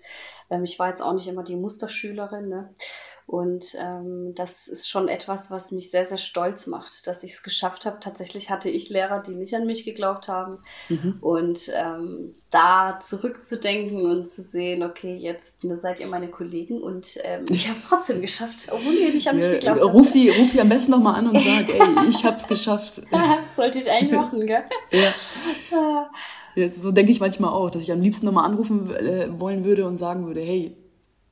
ähm, 0.51 0.65
ich 0.65 0.79
war 0.79 0.89
jetzt 0.89 1.03
auch 1.03 1.13
nicht 1.13 1.29
immer 1.29 1.45
die 1.45 1.57
Musterschülerin. 1.57 2.49
Ne? 2.49 2.75
Und 3.31 3.77
ähm, 3.79 4.35
das 4.35 4.67
ist 4.67 4.91
schon 4.91 5.07
etwas, 5.07 5.53
was 5.53 5.71
mich 5.71 5.93
sehr, 5.93 6.05
sehr 6.05 6.19
stolz 6.19 6.67
macht, 6.67 7.07
dass 7.07 7.23
ich 7.23 7.35
es 7.35 7.45
geschafft 7.45 7.87
habe. 7.87 7.99
Tatsächlich 8.01 8.51
hatte 8.51 8.69
ich 8.69 8.89
Lehrer, 8.89 9.23
die 9.23 9.37
nicht 9.37 9.55
an 9.55 9.67
mich 9.67 9.85
geglaubt 9.85 10.27
haben. 10.27 10.59
Mhm. 10.89 11.19
Und 11.21 11.71
ähm, 11.73 12.35
da 12.51 12.99
zurückzudenken 12.99 14.11
und 14.11 14.29
zu 14.29 14.43
sehen, 14.43 14.83
okay, 14.83 15.17
jetzt 15.17 15.63
ne, 15.63 15.79
seid 15.79 16.01
ihr 16.01 16.09
meine 16.09 16.27
Kollegen 16.27 16.83
und 16.83 17.19
ähm, 17.23 17.45
ich 17.49 17.69
habe 17.69 17.79
es 17.79 17.89
trotzdem 17.89 18.21
geschafft, 18.21 18.67
obwohl 18.73 18.95
ihr 18.95 19.13
nicht 19.13 19.29
an 19.29 19.37
mich 19.37 19.49
geglaubt 19.49 19.81
habt. 19.81 19.95
Ruf 19.95 20.09
sie, 20.09 20.31
ruf 20.31 20.51
sie 20.51 20.61
am 20.61 20.69
besten 20.69 20.91
nochmal 20.91 21.15
an 21.15 21.29
und 21.29 21.37
sag, 21.37 21.69
ey, 21.69 22.09
ich 22.09 22.25
habe 22.25 22.30
es 22.39 22.47
geschafft. 22.47 23.03
Sollte 23.57 23.79
ich 23.79 23.91
eigentlich 23.91 24.13
machen, 24.13 24.47
gell? 24.47 24.65
ja. 25.71 26.11
Jetzt, 26.55 26.83
so 26.83 26.91
denke 26.91 27.13
ich 27.13 27.21
manchmal 27.21 27.51
auch, 27.51 27.71
dass 27.71 27.83
ich 27.83 27.93
am 27.93 28.01
liebsten 28.01 28.27
nochmal 28.27 28.45
anrufen 28.45 28.91
äh, 28.91 29.29
wollen 29.41 29.65
würde 29.65 29.87
und 29.87 29.99
sagen 29.99 30.27
würde, 30.27 30.41
hey, 30.41 30.77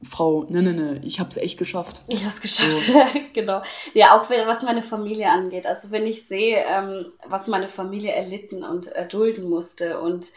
Frau, 0.02 0.44
ne, 0.48 0.62
ne, 0.62 0.72
ne, 0.72 1.00
ich 1.02 1.18
habe 1.18 1.28
es 1.28 1.36
echt 1.36 1.58
geschafft. 1.58 2.02
Ich 2.06 2.20
habe 2.20 2.28
es 2.28 2.40
geschafft, 2.40 2.86
so. 2.86 2.92
genau. 3.32 3.62
Ja, 3.94 4.16
auch 4.16 4.30
was 4.30 4.62
meine 4.62 4.82
Familie 4.82 5.28
angeht. 5.28 5.66
Also 5.66 5.90
wenn 5.90 6.06
ich 6.06 6.24
sehe, 6.24 6.64
ähm, 6.64 7.06
was 7.26 7.48
meine 7.48 7.68
Familie 7.68 8.12
erlitten 8.12 8.62
und 8.62 8.86
erdulden 8.86 9.50
musste 9.50 10.00
und 10.00 10.30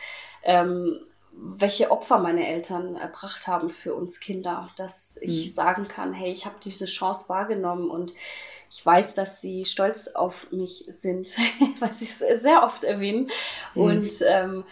ähm, 0.44 1.00
welche 1.34 1.92
Opfer 1.92 2.18
meine 2.20 2.48
Eltern 2.48 2.96
erbracht 2.96 3.48
haben 3.48 3.70
für 3.70 3.94
uns 3.94 4.20
Kinder, 4.20 4.70
dass 4.78 5.18
ich 5.22 5.48
mhm. 5.48 5.52
sagen 5.52 5.88
kann, 5.88 6.14
hey, 6.14 6.32
ich 6.32 6.46
habe 6.46 6.56
diese 6.64 6.86
Chance 6.86 7.30
wahrgenommen 7.30 7.90
und 7.90 8.14
ich 8.72 8.86
weiß, 8.86 9.16
dass 9.16 9.42
sie 9.42 9.66
stolz 9.66 10.08
auf 10.08 10.50
mich 10.52 10.86
sind, 11.02 11.36
was 11.80 12.02
ich 12.02 12.16
sehr 12.16 12.64
oft 12.64 12.84
erwähne. 12.86 13.28
Mhm. 13.76 13.82
Und 13.82 14.12
ähm, 14.26 14.64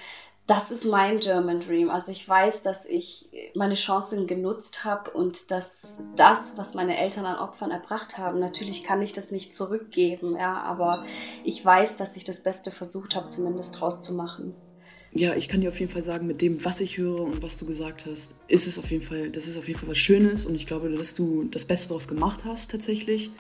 das 0.48 0.72
ist 0.72 0.86
mein 0.86 1.20
German 1.20 1.60
Dream. 1.60 1.90
Also 1.90 2.12
ich 2.12 2.28
weiß, 2.28 2.64
dass 2.64 2.86
ich 2.86 3.30
meine 3.56 3.76
Chancen 3.76 4.26
genutzt 4.26 4.84
habe 4.84 5.12
und 5.12 5.52
dass 5.52 6.00
das, 6.16 6.54
was 6.56 6.74
meine 6.74 6.98
Eltern 6.98 7.26
an 7.26 7.38
Opfern 7.38 7.72
erbracht 7.72 8.18
haben, 8.18 8.40
natürlich 8.40 8.84
kann 8.84 9.02
ich 9.02 9.14
das 9.14 9.32
nicht 9.32 9.54
zurückgeben, 9.54 10.36
ja, 10.36 10.56
aber 10.64 11.06
ich 11.44 11.64
weiß, 11.64 11.98
dass 11.98 12.16
ich 12.16 12.24
das 12.24 12.42
Beste 12.42 12.72
versucht 12.72 13.16
habe, 13.16 13.28
zumindest 13.28 13.80
draus 13.80 14.02
zu 14.02 14.14
machen. 14.14 14.56
Ja, 15.12 15.36
ich 15.36 15.50
kann 15.50 15.62
dir 15.62 15.70
auf 15.70 15.80
jeden 15.80 15.92
Fall 15.92 16.04
sagen, 16.04 16.26
mit 16.26 16.42
dem, 16.42 16.64
was 16.64 16.80
ich 16.82 16.98
höre 16.98 17.20
und 17.20 17.44
was 17.44 17.58
du 17.58 17.66
gesagt 17.66 18.06
hast, 18.06 18.36
ist 18.48 18.66
es 18.66 18.80
auf 18.80 18.90
jeden 18.92 19.04
Fall, 19.04 19.32
das 19.32 19.48
ist 19.48 19.58
auf 19.58 19.68
jeden 19.68 19.80
Fall 19.80 19.90
was 19.90 19.98
Schönes 19.98 20.46
und 20.46 20.56
ich 20.56 20.66
glaube, 20.66 20.90
dass 20.90 21.16
du 21.16 21.44
das 21.46 21.66
Beste 21.66 21.90
daraus 21.90 22.08
gemacht 22.08 22.46
hast 22.46 22.72
tatsächlich 22.72 23.32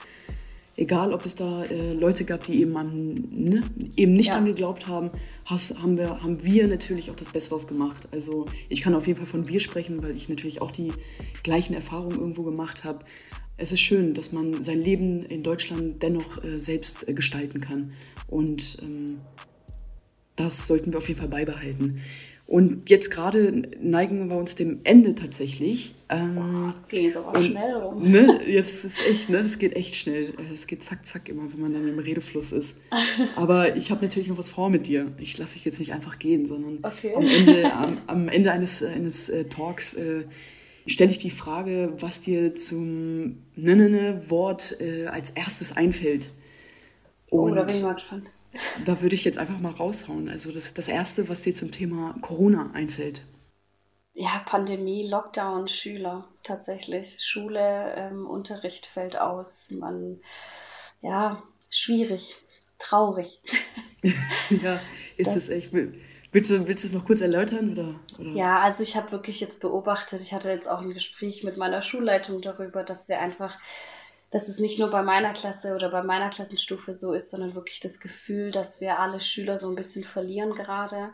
egal 0.79 1.13
ob 1.13 1.25
es 1.25 1.35
da 1.35 1.65
äh, 1.65 1.91
Leute 1.91 2.23
gab, 2.23 2.45
die 2.45 2.61
eben, 2.61 2.75
an, 2.77 3.13
ne, 3.31 3.61
eben 3.97 4.13
nicht 4.13 4.27
ja. 4.27 4.35
dran 4.35 4.45
geglaubt 4.45 4.87
haben, 4.87 5.11
has, 5.45 5.75
haben, 5.81 5.97
wir, 5.97 6.23
haben 6.23 6.41
wir 6.43 6.69
natürlich 6.69 7.11
auch 7.11 7.15
das 7.15 7.27
Beste 7.27 7.49
daraus 7.49 7.67
gemacht. 7.67 8.07
Also 8.11 8.45
ich 8.69 8.81
kann 8.81 8.95
auf 8.95 9.05
jeden 9.05 9.17
Fall 9.17 9.27
von 9.27 9.49
wir 9.49 9.59
sprechen, 9.59 10.01
weil 10.01 10.15
ich 10.15 10.29
natürlich 10.29 10.61
auch 10.61 10.71
die 10.71 10.93
gleichen 11.43 11.73
Erfahrungen 11.73 12.17
irgendwo 12.17 12.43
gemacht 12.43 12.85
habe. 12.85 12.99
Es 13.57 13.73
ist 13.73 13.81
schön, 13.81 14.13
dass 14.13 14.31
man 14.31 14.63
sein 14.63 14.81
Leben 14.81 15.23
in 15.25 15.43
Deutschland 15.43 16.01
dennoch 16.01 16.41
äh, 16.45 16.57
selbst 16.57 17.07
äh, 17.09 17.13
gestalten 17.13 17.59
kann. 17.59 17.91
Und 18.27 18.77
ähm, 18.81 19.17
das 20.37 20.65
sollten 20.65 20.93
wir 20.93 20.99
auf 20.99 21.09
jeden 21.09 21.19
Fall 21.19 21.27
beibehalten. 21.27 22.01
Und 22.49 22.89
jetzt 22.89 23.11
gerade 23.11 23.61
neigen 23.79 24.27
wir 24.27 24.35
uns 24.35 24.55
dem 24.55 24.79
Ende 24.83 25.13
tatsächlich. 25.13 25.93
Ähm, 26.09 26.71
das 26.73 26.87
geht 26.87 27.03
jetzt 27.03 27.17
aber 27.17 27.37
und, 27.37 27.45
schnell 27.45 27.75
rum. 27.75 28.01
Ne, 28.01 28.41
jetzt 28.47 28.83
ist 28.85 29.05
echt, 29.05 29.29
ne, 29.29 29.43
das 29.43 29.59
geht 29.59 29.75
echt 29.75 29.93
schnell. 29.93 30.33
Es 30.51 30.65
geht 30.65 30.81
zack, 30.81 31.05
zack 31.05 31.29
immer, 31.29 31.43
wenn 31.53 31.61
man 31.61 31.73
dann 31.73 31.87
im 31.87 31.99
Redefluss 31.99 32.51
ist. 32.51 32.79
Aber 33.35 33.75
ich 33.75 33.91
habe 33.91 34.03
natürlich 34.03 34.29
noch 34.29 34.39
was 34.39 34.49
vor 34.49 34.71
mit 34.71 34.87
dir. 34.87 35.11
Ich 35.19 35.37
lasse 35.37 35.53
dich 35.53 35.65
jetzt 35.65 35.79
nicht 35.79 35.93
einfach 35.93 36.17
gehen, 36.17 36.47
sondern 36.47 36.79
okay. 36.81 37.13
am 37.15 37.27
Ende, 37.27 37.71
am, 37.71 38.01
am 38.07 38.27
Ende 38.29 38.51
eines, 38.51 38.81
eines 38.81 39.29
äh, 39.29 39.45
Talks 39.45 39.93
äh, 39.93 40.23
stelle 40.87 41.11
ich 41.11 41.19
die 41.19 41.29
Frage, 41.29 41.93
was 41.99 42.21
dir 42.21 42.55
zum 42.55 43.43
Nennene-Wort 43.57 44.77
äh, 44.81 45.05
als 45.05 45.29
erstes 45.29 45.77
einfällt. 45.77 46.31
Und 47.29 47.51
oh, 47.51 47.53
da 47.53 47.61
bin 47.61 47.75
ich 47.75 47.83
mal 47.83 47.93
gespannt. 47.93 48.25
Da 48.85 49.01
würde 49.01 49.15
ich 49.15 49.23
jetzt 49.25 49.37
einfach 49.37 49.59
mal 49.59 49.71
raushauen. 49.71 50.29
Also 50.29 50.51
das, 50.51 50.73
das 50.73 50.87
Erste, 50.87 51.29
was 51.29 51.41
dir 51.41 51.53
zum 51.53 51.71
Thema 51.71 52.15
Corona 52.21 52.71
einfällt. 52.73 53.21
Ja, 54.13 54.41
Pandemie, 54.45 55.07
Lockdown, 55.07 55.67
Schüler 55.67 56.27
tatsächlich. 56.43 57.17
Schule, 57.19 57.93
ähm, 57.95 58.25
Unterricht 58.25 58.85
fällt 58.85 59.17
aus. 59.17 59.71
Man, 59.71 60.19
ja, 61.01 61.41
schwierig, 61.69 62.35
traurig. 62.79 63.39
ja, 64.49 64.81
ist 65.15 65.35
das, 65.35 65.35
es 65.35 65.49
echt. 65.49 65.71
Willst 66.31 66.51
du, 66.51 66.67
willst 66.67 66.83
du 66.83 66.89
es 66.89 66.93
noch 66.93 67.05
kurz 67.05 67.21
erläutern? 67.21 67.71
Oder, 67.71 67.99
oder? 68.19 68.35
Ja, 68.35 68.59
also 68.59 68.83
ich 68.83 68.95
habe 68.95 69.11
wirklich 69.11 69.39
jetzt 69.39 69.61
beobachtet, 69.61 70.21
ich 70.21 70.33
hatte 70.33 70.49
jetzt 70.49 70.67
auch 70.67 70.79
ein 70.79 70.93
Gespräch 70.93 71.43
mit 71.43 71.57
meiner 71.57 71.81
Schulleitung 71.81 72.41
darüber, 72.41 72.83
dass 72.83 73.09
wir 73.09 73.19
einfach, 73.19 73.57
dass 74.31 74.47
es 74.47 74.59
nicht 74.59 74.79
nur 74.79 74.89
bei 74.89 75.01
meiner 75.01 75.33
Klasse 75.33 75.75
oder 75.75 75.89
bei 75.89 76.03
meiner 76.03 76.29
Klassenstufe 76.29 76.95
so 76.95 77.13
ist, 77.13 77.31
sondern 77.31 77.55
wirklich 77.55 77.79
das 77.79 77.99
Gefühl, 77.99 78.51
dass 78.51 78.79
wir 78.79 78.99
alle 78.99 79.19
Schüler 79.19 79.57
so 79.57 79.67
ein 79.69 79.75
bisschen 79.75 80.03
verlieren 80.03 80.53
gerade. 80.53 81.09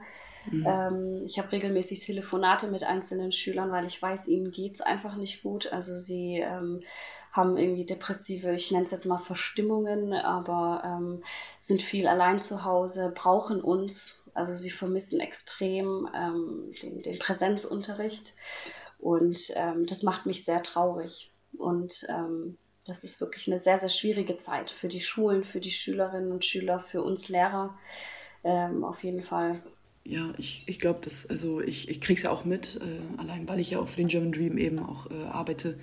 Mhm. 0.51 0.65
Ähm, 0.67 1.23
ich 1.25 1.39
habe 1.39 1.51
regelmäßig 1.51 1.99
Telefonate 1.99 2.67
mit 2.67 2.83
einzelnen 2.83 3.31
Schülern, 3.31 3.71
weil 3.71 3.85
ich 3.85 4.01
weiß, 4.01 4.27
ihnen 4.27 4.51
geht 4.51 4.75
es 4.75 4.81
einfach 4.81 5.15
nicht 5.15 5.43
gut. 5.43 5.71
Also 5.71 5.97
sie 5.97 6.39
ähm, 6.39 6.81
haben 7.31 7.57
irgendwie 7.57 7.85
depressive, 7.85 8.53
ich 8.53 8.71
nenne 8.71 8.85
es 8.85 8.91
jetzt 8.91 9.05
mal 9.05 9.19
Verstimmungen, 9.19 10.13
aber 10.13 10.83
ähm, 10.85 11.23
sind 11.59 11.81
viel 11.81 12.07
allein 12.07 12.41
zu 12.41 12.63
Hause, 12.63 13.11
brauchen 13.15 13.61
uns 13.61 14.21
also 14.35 14.53
sie 14.53 14.69
vermissen 14.69 15.21
extrem 15.21 16.09
ähm, 16.13 16.73
den, 16.81 17.01
den, 17.01 17.17
Präsenzunterricht 17.19 18.33
und 18.99 19.49
ähm, 19.55 19.85
das 19.85 20.03
macht 20.03 20.25
mich 20.25 20.43
sehr 20.43 20.61
traurig. 20.61 21.31
Und 21.57 22.05
ähm, 22.09 22.57
das 22.85 23.03
ist 23.03 23.19
wirklich 23.19 23.47
eine 23.47 23.59
sehr, 23.59 23.77
sehr 23.77 23.89
schwierige 23.89 24.37
Zeit 24.37 24.71
für 24.71 24.87
die 24.87 24.99
Schulen, 24.99 25.43
für 25.43 25.59
die 25.59 25.71
Schülerinnen 25.71 26.31
und 26.31 26.45
Schüler, 26.45 26.85
für 26.91 27.01
uns 27.01 27.29
Lehrer 27.29 27.77
ähm, 28.43 28.83
auf 28.83 29.03
jeden 29.03 29.23
Fall. 29.23 29.61
Ja, 30.03 30.33
ich, 30.37 30.63
ich 30.67 30.79
glaube, 30.79 30.99
dass, 31.01 31.27
also 31.27 31.61
ich, 31.61 31.89
ich 31.89 31.99
kriege 31.99 32.17
es 32.17 32.23
ja 32.23 32.31
auch 32.31 32.45
mit, 32.45 32.79
äh, 32.79 33.19
allein 33.19 33.47
weil 33.47 33.59
ich 33.59 33.71
ja 33.71 33.79
auch 33.79 33.87
für 33.87 33.97
den 33.97 34.07
German 34.07 34.31
Dream 34.31 34.57
eben 34.57 34.79
auch 34.79 35.09
äh, 35.09 35.23
arbeite. 35.23 35.79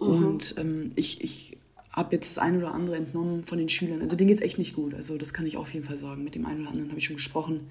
Mhm. 0.00 0.06
Und 0.06 0.54
ähm, 0.58 0.92
ich, 0.96 1.22
ich 1.22 1.58
habe 1.92 2.14
jetzt 2.14 2.36
das 2.36 2.42
eine 2.42 2.58
oder 2.58 2.72
andere 2.72 2.96
entnommen 2.96 3.44
von 3.44 3.58
den 3.58 3.68
Schülern. 3.68 4.00
Also 4.00 4.16
denen 4.16 4.28
geht 4.28 4.38
es 4.38 4.42
echt 4.42 4.58
nicht 4.58 4.74
gut. 4.74 4.94
Also 4.94 5.18
das 5.18 5.34
kann 5.34 5.46
ich 5.46 5.58
auf 5.58 5.74
jeden 5.74 5.84
Fall 5.84 5.98
sagen. 5.98 6.24
Mit 6.24 6.34
dem 6.34 6.46
einen 6.46 6.62
oder 6.62 6.70
anderen 6.70 6.88
habe 6.88 6.98
ich 6.98 7.04
schon 7.04 7.16
gesprochen 7.16 7.68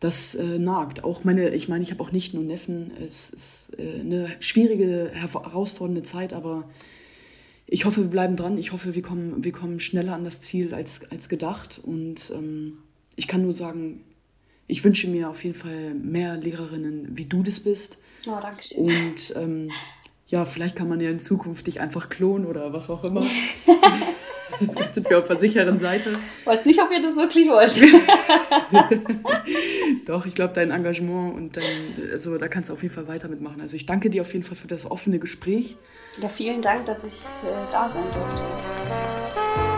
das 0.00 0.34
äh, 0.34 0.58
nagt. 0.58 1.04
Auch 1.04 1.24
meine, 1.24 1.50
ich 1.50 1.68
meine, 1.68 1.82
ich 1.82 1.90
habe 1.90 2.02
auch 2.02 2.12
nicht 2.12 2.34
nur 2.34 2.44
Neffen. 2.44 2.92
Es 3.00 3.30
ist 3.30 3.70
äh, 3.78 4.00
eine 4.00 4.36
schwierige, 4.40 5.10
herausfordernde 5.12 6.02
Zeit, 6.02 6.32
aber 6.32 6.68
ich 7.70 7.84
hoffe, 7.84 8.00
wir 8.02 8.10
bleiben 8.10 8.34
dran. 8.34 8.56
Ich 8.56 8.72
hoffe, 8.72 8.94
wir 8.94 9.02
kommen, 9.02 9.44
wir 9.44 9.52
kommen 9.52 9.78
schneller 9.78 10.14
an 10.14 10.24
das 10.24 10.40
Ziel 10.40 10.74
als, 10.74 11.10
als 11.10 11.28
gedacht. 11.28 11.80
Und 11.82 12.32
ähm, 12.34 12.78
ich 13.14 13.28
kann 13.28 13.42
nur 13.42 13.52
sagen, 13.52 14.04
ich 14.66 14.82
wünsche 14.84 15.08
mir 15.08 15.28
auf 15.28 15.44
jeden 15.44 15.54
Fall 15.54 15.94
mehr 15.94 16.36
Lehrerinnen, 16.36 17.16
wie 17.16 17.26
du 17.26 17.42
das 17.42 17.60
bist. 17.60 17.98
Oh, 18.26 18.38
danke 18.40 18.64
schön. 18.64 18.84
Und 18.84 19.34
ähm, 19.36 19.70
ja, 20.28 20.46
vielleicht 20.46 20.76
kann 20.76 20.88
man 20.88 21.00
ja 21.00 21.10
in 21.10 21.18
Zukunft 21.18 21.66
dich 21.66 21.80
einfach 21.80 22.08
klonen 22.08 22.46
oder 22.46 22.72
was 22.72 22.88
auch 22.88 23.04
immer. 23.04 23.26
Jetzt 24.60 24.70
sind 24.94 25.10
wir 25.10 25.18
auf 25.18 25.26
der 25.26 25.38
sicheren 25.38 25.78
Seite. 25.78 26.18
Weiß 26.44 26.64
nicht, 26.64 26.80
ob 26.80 26.90
ihr 26.90 27.02
das 27.02 27.16
wirklich 27.16 27.48
wollt. 27.48 27.74
Doch, 30.06 30.26
ich 30.26 30.34
glaube, 30.34 30.54
dein 30.54 30.70
Engagement 30.70 31.34
und 31.34 31.56
dein, 31.56 32.10
also 32.10 32.38
da 32.38 32.48
kannst 32.48 32.70
du 32.70 32.74
auf 32.74 32.82
jeden 32.82 32.94
Fall 32.94 33.08
weiter 33.08 33.28
mitmachen. 33.28 33.60
Also 33.60 33.76
ich 33.76 33.86
danke 33.86 34.10
dir 34.10 34.22
auf 34.22 34.32
jeden 34.32 34.44
Fall 34.44 34.56
für 34.56 34.68
das 34.68 34.90
offene 34.90 35.18
Gespräch. 35.18 35.76
Ja, 36.20 36.28
vielen 36.28 36.62
Dank, 36.62 36.86
dass 36.86 37.04
ich 37.04 37.48
äh, 37.48 37.70
da 37.70 37.88
sein 37.88 38.04
durfte. 38.12 39.77